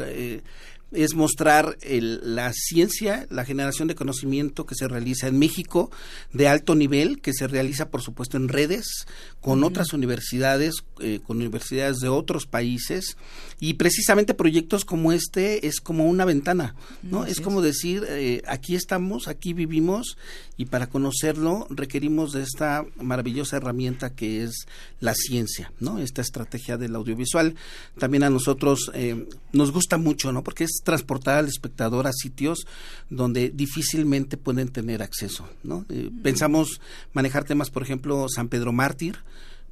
[0.94, 5.90] es mostrar el, la ciencia, la generación de conocimiento que se realiza en México
[6.32, 9.06] de alto nivel, que se realiza por supuesto en redes
[9.40, 13.16] con otras universidades, eh, con universidades de otros países
[13.60, 17.26] y precisamente proyectos como este es como una ventana, ¿no?
[17.26, 20.16] es como decir, eh, aquí estamos, aquí vivimos
[20.56, 24.66] y para conocerlo requerimos de esta maravillosa herramienta que es
[25.00, 25.98] la ciencia, ¿no?
[25.98, 27.54] Esta estrategia del audiovisual.
[27.98, 30.42] También a nosotros eh, nos gusta mucho, ¿no?
[30.42, 32.66] Porque es transportar al espectador a sitios
[33.10, 35.84] donde difícilmente pueden tener acceso, ¿no?
[35.88, 36.80] Eh, pensamos
[37.12, 39.18] manejar temas, por ejemplo, San Pedro Mártir,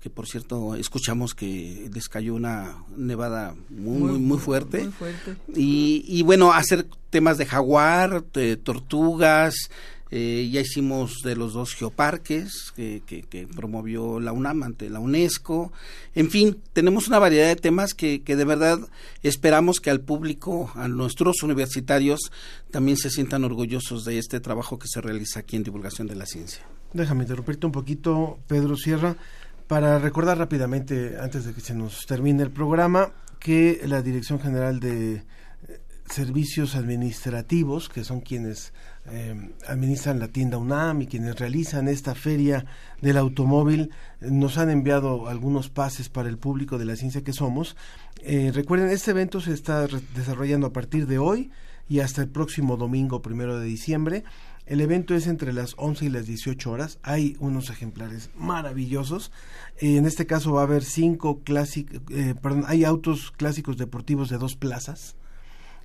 [0.01, 4.91] que por cierto escuchamos que les cayó una nevada muy muy, fuerte,
[5.55, 9.55] Y, y, bueno hacer temas de jaguar de tortugas
[10.15, 15.73] eh, ya hicimos de los dos geoparques que, que, promovió la UNAM ante la UNESCO.
[16.15, 18.79] En fin, tenemos una variedad de temas que, que de verdad
[19.23, 22.31] esperamos que al público, a nuestros universitarios,
[22.71, 26.27] también se sientan orgullosos de este trabajo que se realiza aquí en Divulgación de la
[26.27, 26.63] Ciencia.
[26.93, 29.17] Déjame interrumpirte un poquito, Pedro Sierra,
[29.67, 34.79] para recordar rápidamente, antes de que se nos termine el programa, que la Dirección General
[34.79, 35.23] de eh,
[36.05, 38.75] Servicios Administrativos, que son quienes
[39.11, 42.67] eh, administran la tienda UNAM y quienes realizan esta feria
[43.01, 47.77] del automóvil nos han enviado algunos pases para el público de la ciencia que somos.
[48.23, 51.51] Eh, recuerden, este evento se está desarrollando a partir de hoy
[51.89, 54.23] y hasta el próximo domingo primero de diciembre.
[54.67, 57.01] El evento es entre las 11 y las 18 horas.
[57.03, 59.33] Hay unos ejemplares maravillosos.
[59.79, 62.01] Eh, en este caso va a haber cinco clásicos,
[62.67, 65.17] hay autos clásicos deportivos de dos plazas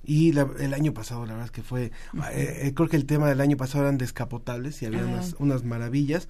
[0.04, 1.84] y el año pasado la verdad es que fue
[2.32, 5.64] eh, eh, creo que el tema del año pasado eran descapotables y había unas, unas,
[5.64, 6.28] maravillas.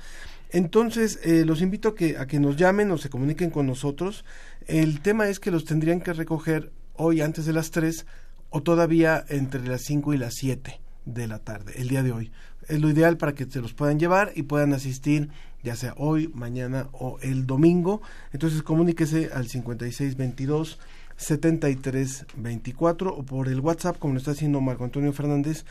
[0.51, 4.25] Entonces eh, los invito a que a que nos llamen o se comuniquen con nosotros.
[4.67, 8.07] El tema es que los tendrían que recoger hoy antes de las 3
[8.51, 12.33] o todavía entre las 5 y las 7 de la tarde el día de hoy.
[12.67, 15.31] Es lo ideal para que se los puedan llevar y puedan asistir
[15.63, 18.01] ya sea hoy, mañana o el domingo.
[18.33, 20.79] Entonces comuníquese al 5622
[21.19, 25.65] 7324 o por el WhatsApp, como lo está haciendo Marco Antonio Fernández,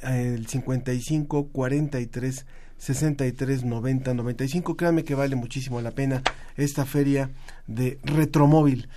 [0.00, 2.46] el 55 43
[2.78, 4.76] 63 90 95.
[4.76, 6.22] Créanme que vale muchísimo la pena
[6.56, 7.30] esta feria
[7.66, 8.88] de retromóvil.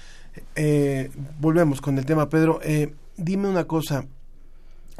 [0.55, 1.09] Eh,
[1.39, 2.59] volvemos con el tema, Pedro.
[2.63, 4.05] Eh, dime una cosa.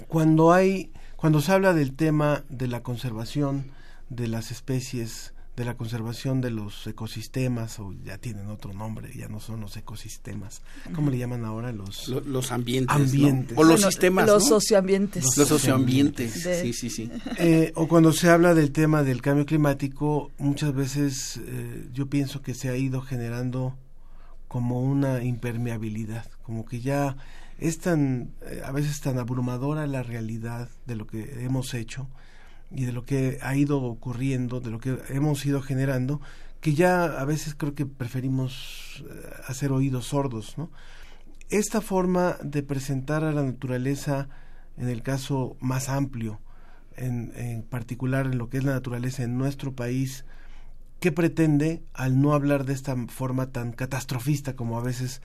[0.08, 3.72] Cuando hay, cuando se habla del tema de la conservación
[4.10, 9.30] de las especies de la conservación de los ecosistemas, o ya tienen otro nombre, ya
[9.30, 10.62] no son los ecosistemas.
[10.94, 11.72] ¿Cómo le llaman ahora?
[11.72, 12.94] Los, los ambientes.
[12.94, 13.58] ambientes.
[13.58, 14.28] O los sistemas.
[14.28, 15.24] Los socioambientes.
[15.38, 17.10] Los, socioambientes, sí, sí, sí.
[17.38, 22.42] Eh, o cuando se habla del tema del cambio climático, muchas veces eh, yo pienso
[22.42, 23.78] que se ha ido generando
[24.50, 27.16] como una impermeabilidad, como que ya
[27.60, 32.10] es tan, eh, a veces tan abrumadora la realidad de lo que hemos hecho
[32.72, 36.22] y de lo que ha ido ocurriendo, de lo que hemos ido generando,
[36.62, 40.72] que ya a veces creo que preferimos eh, hacer oídos sordos, ¿no?
[41.50, 44.30] Esta forma de presentar a la naturaleza,
[44.78, 46.40] en el caso más amplio,
[46.98, 50.26] en, en particular en lo que es la naturaleza en nuestro país,
[51.00, 55.22] ¿qué pretende al no hablar de esta forma tan catastrofista como a veces,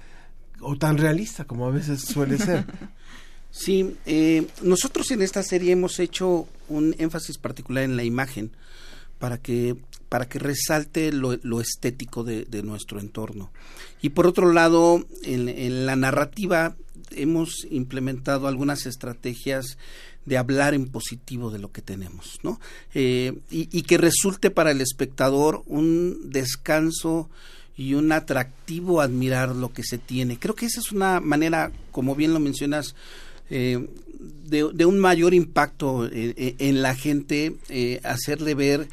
[0.60, 2.66] o tan realista como a veces suele ser?
[3.51, 8.52] Sí, eh, nosotros en esta serie hemos hecho un énfasis particular en la imagen
[9.18, 9.77] para que
[10.10, 13.52] para que resalte lo, estético de, nuestro entorno.
[14.02, 16.74] Y por otro lado, en, la narrativa
[17.12, 19.78] hemos implementado algunas estrategias
[20.27, 22.60] de hablar en positivo de lo que tenemos, ¿no?
[22.93, 27.31] Eh, y, que resulte para el espectador un descanso
[27.77, 30.40] y un atractivo admirar lo que se tiene.
[30.40, 32.97] Creo que esa es una manera, como bien lo mencionas,
[33.51, 33.86] eh,
[34.48, 37.56] de, un mayor impacto eh, eh, en la gente,
[38.02, 38.89] hacerle ver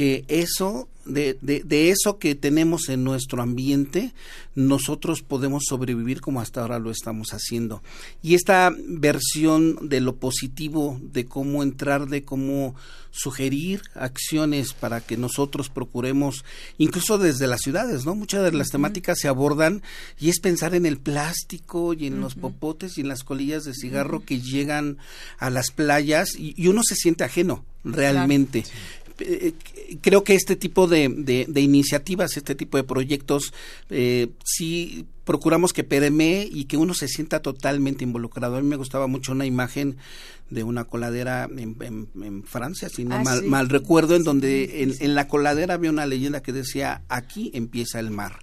[0.00, 4.14] que eso, de, de, eso que tenemos en nuestro ambiente,
[4.54, 7.82] nosotros podemos sobrevivir como hasta ahora lo estamos haciendo.
[8.22, 12.74] Y esta versión de lo positivo, de cómo entrar, de cómo
[13.10, 16.44] sugerir acciones para que nosotros procuremos,
[16.78, 18.14] incluso desde las ciudades, ¿no?
[18.14, 19.82] Muchas de las temáticas se abordan
[20.18, 23.74] y es pensar en el plástico y en los popotes y en las colillas de
[23.74, 24.96] cigarro que llegan
[25.38, 28.64] a las playas y, uno se siente ajeno realmente
[29.20, 29.54] eh,
[30.00, 33.52] creo que este tipo de, de, iniciativas, este tipo de proyectos,
[33.88, 38.56] eh, sí procuramos que permee y que uno se sienta totalmente involucrado.
[38.56, 39.96] A mí me gustaba mucho una imagen
[40.50, 45.28] de una coladera en, Francia, si no ah, mal, recuerdo, en donde en, en, la
[45.28, 48.40] coladera había una leyenda que decía, aquí empieza el mar.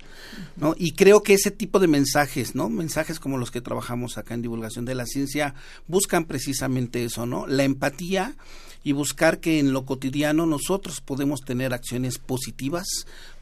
[0.56, 0.76] ¿no?
[0.78, 2.70] Y creo que ese tipo de mensajes, ¿no?
[2.70, 5.54] Mensajes como los que trabajamos acá en divulgación de la ciencia,
[5.88, 7.48] buscan precisamente eso, ¿no?
[7.48, 8.36] La empatía
[8.84, 12.86] y buscar que en lo cotidiano nosotros podemos tener acciones positivas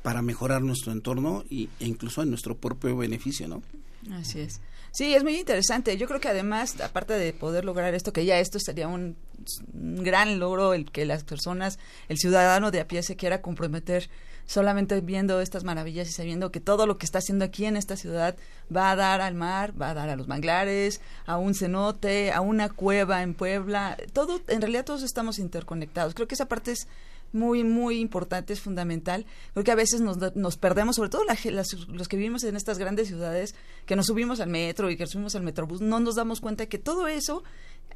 [0.02, 3.64] para mejorar nuestro entorno y, e incluso en nuestro propio beneficio, ¿no?
[4.12, 4.62] Así es.
[4.92, 5.98] Sí, es muy interesante.
[5.98, 9.18] Yo creo que además, aparte de poder lograr esto, que ya esto sería un,
[9.74, 14.10] un gran logro el que las personas, el ciudadano de a pie se quiera comprometer
[14.46, 17.98] solamente viendo estas maravillas y sabiendo que todo lo que está haciendo aquí en esta
[17.98, 18.36] ciudad
[18.76, 22.42] va a dar al mar, va a dar a los manglares, a un cenote, a
[22.42, 26.14] una cueva en Puebla, todo, en realidad todos estamos interconectados.
[26.14, 26.88] Creo que esa parte es
[27.32, 29.26] muy, muy importante, es fundamental.
[29.54, 31.24] Creo que a veces nos, nos perdemos, sobre todo
[31.88, 35.36] los que vivimos en estas grandes ciudades, que nos subimos al metro y que subimos
[35.36, 37.44] al metrobús, no nos damos cuenta que todo eso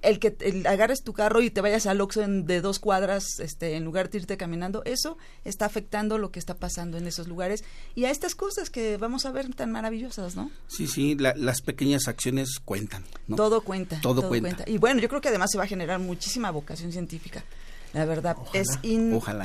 [0.01, 0.35] el que
[0.65, 4.19] agarres tu carro y te vayas al Oxxo de dos cuadras este, en lugar de
[4.19, 7.63] irte caminando, eso está afectando lo que está pasando en esos lugares
[7.95, 10.51] y a estas cosas que vamos a ver tan maravillosas, ¿no?
[10.67, 13.03] Sí, sí, las pequeñas acciones cuentan.
[13.35, 13.99] Todo cuenta.
[14.01, 14.63] Todo, cuenta.
[14.67, 17.43] Y bueno, yo creo que además se va a generar muchísima vocación científica.
[17.93, 18.67] La verdad, es,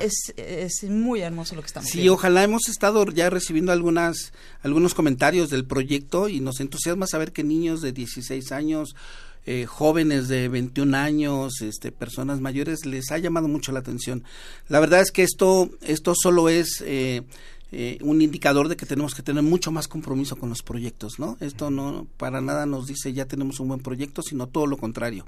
[0.01, 4.93] es, es muy hermoso lo que estamos Sí, ojalá hemos estado ya recibiendo algunas algunos
[4.93, 8.95] comentarios del proyecto y nos entusiasma saber que niños de 16 años
[9.47, 14.25] eh, jóvenes de 21 años, este, personas mayores, les ha llamado mucho la atención.
[14.69, 17.23] La verdad es que esto, esto solo es eh,
[17.71, 21.37] eh, un indicador de que tenemos que tener mucho más compromiso con los proyectos, ¿no?
[21.41, 25.27] Esto no para nada nos dice ya tenemos un buen proyecto, sino todo lo contrario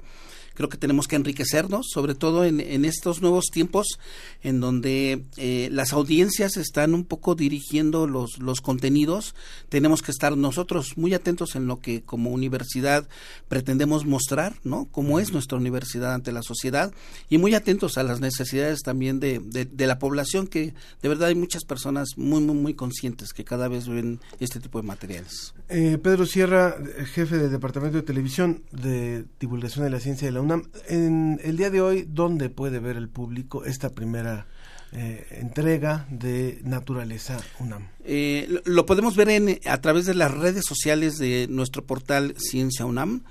[0.57, 3.99] creo que tenemos que enriquecernos, sobre todo en, en estos nuevos tiempos
[4.41, 9.35] en donde eh, las audiencias están un poco dirigiendo los, los contenidos.
[9.69, 13.07] Tenemos que estar nosotros muy atentos en lo que como universidad
[13.47, 14.87] pretendemos mostrar, ¿no?
[14.91, 16.91] Cómo es nuestra universidad ante la sociedad
[17.29, 20.73] y muy atentos a las necesidades también de, de, la población, que
[21.03, 24.81] de verdad hay muchas personas muy, muy, muy conscientes que cada vez ven este tipo
[24.81, 25.53] de materiales.
[25.69, 26.75] Eh, Pedro Sierra,
[27.13, 30.41] jefe del Departamento de Televisión de Divulgación de la Ciencia de la
[30.87, 34.47] en el día de hoy, ¿dónde puede ver el público esta primera
[34.91, 37.89] eh, entrega de Naturaleza UNAM?
[38.03, 42.85] Eh, lo podemos ver en, a través de las redes sociales de nuestro portal Ciencia
[42.85, 43.23] UNAM,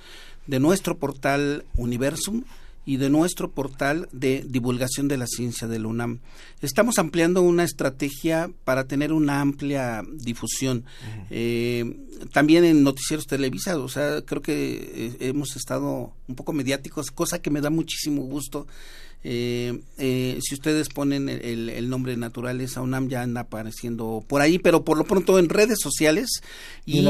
[0.46, 2.44] de nuestro portal Universum
[2.86, 6.20] y de nuestro portal de divulgación de la ciencia del UNAM.
[6.62, 10.84] Estamos ampliando una estrategia para tener una amplia difusión.
[11.28, 11.98] Eh,
[12.32, 17.42] también en noticieros televisados, o sea, creo que eh, hemos estado un poco mediáticos, cosa
[17.42, 18.68] que me da muchísimo gusto.
[19.28, 24.84] Eh, si ustedes ponen el, el, nombre Naturaleza UNAM ya anda apareciendo por ahí, pero
[24.84, 26.42] por lo pronto en redes sociales
[26.84, 27.04] y,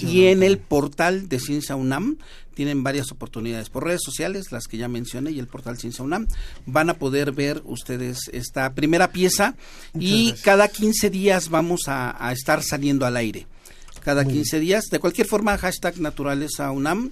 [0.00, 2.18] y en el portal de Ciencia UNAM
[2.56, 6.26] tienen varias oportunidades por redes sociales, las que ya mencioné, y el portal Ciencia UNAM.
[6.64, 9.54] Van a poder ver ustedes esta primera pieza
[9.94, 13.46] y cada 15 días vamos a, estar saliendo al aire.
[14.06, 17.10] Cada 15 días, de cualquier forma, hashtag naturaleza UNAM,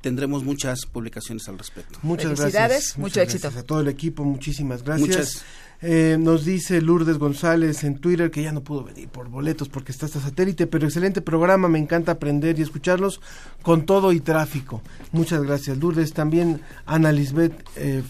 [0.00, 1.98] tendremos muchas publicaciones al respecto.
[2.00, 2.96] Muchas gracias.
[2.96, 3.48] mucho éxito.
[3.48, 5.44] a todo el equipo, muchísimas gracias.
[5.82, 9.92] Eh, nos dice Lourdes González en Twitter que ya no pudo venir por boletos porque
[9.92, 13.20] está este satélite, pero excelente programa, me encanta aprender y escucharlos
[13.60, 14.80] con todo y tráfico.
[15.12, 16.14] Muchas gracias, Lourdes.
[16.14, 18.02] También Ana Lisbeth eh,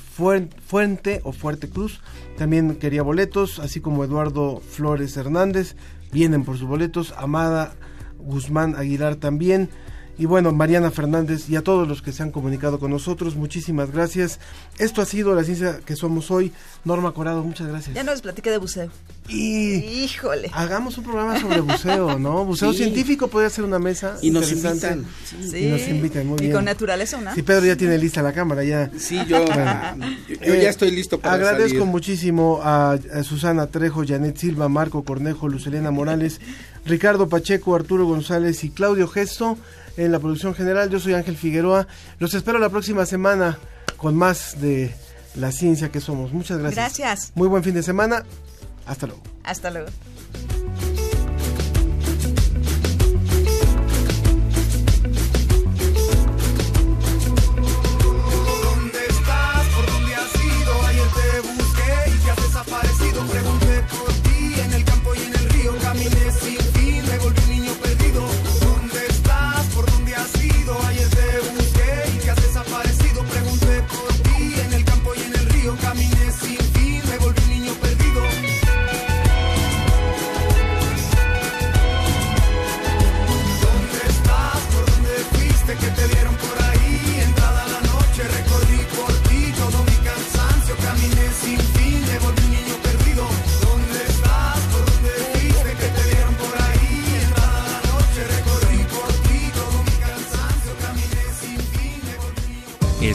[0.69, 2.01] Fuente o Fuerte Cruz
[2.39, 5.75] también quería boletos, así como Eduardo Flores Hernández,
[6.13, 7.13] vienen por sus boletos.
[7.17, 7.75] Amada
[8.25, 9.71] Guzmán Aguilar también.
[10.21, 13.91] Y bueno, Mariana Fernández y a todos los que se han comunicado con nosotros, muchísimas
[13.91, 14.39] gracias.
[14.79, 16.53] Esto ha sido la ciencia que somos hoy.
[16.85, 17.97] Norma Corado, muchas gracias.
[17.97, 18.91] Ya nos platiqué de buceo.
[19.31, 20.51] Y Híjole.
[20.53, 22.45] Hagamos un programa sobre buceo, ¿no?
[22.45, 24.19] Buceo científico puede ser una mesa.
[24.21, 25.07] Y nos invitan.
[25.25, 25.57] Sí.
[25.57, 26.51] Y nos invitan, muy bien.
[26.51, 27.35] Y con naturaleza, ¿no?
[27.35, 28.91] Sí, Pedro ya tiene lista la cámara, ya.
[28.99, 29.97] Sí, yo, yo, ya
[30.43, 35.91] eh, estoy listo para Agradezco muchísimo a, a, Susana Trejo, Janet Silva, Marco Cornejo, Lucelena
[35.91, 36.43] Morales,
[36.85, 39.57] Ricardo Pacheco, Arturo González y Claudio Gesto
[40.05, 40.91] en la producción general.
[40.91, 41.87] Yo soy Ángel Figueroa.
[42.19, 43.59] Los espero la próxima semana
[43.97, 44.95] con más de
[45.35, 46.33] la ciencia que somos.
[46.33, 46.99] Muchas gracias.
[46.99, 47.33] Gracias.
[47.35, 48.25] Muy buen fin de semana.
[48.87, 49.23] Hasta luego.
[49.45, 49.89] Hasta luego.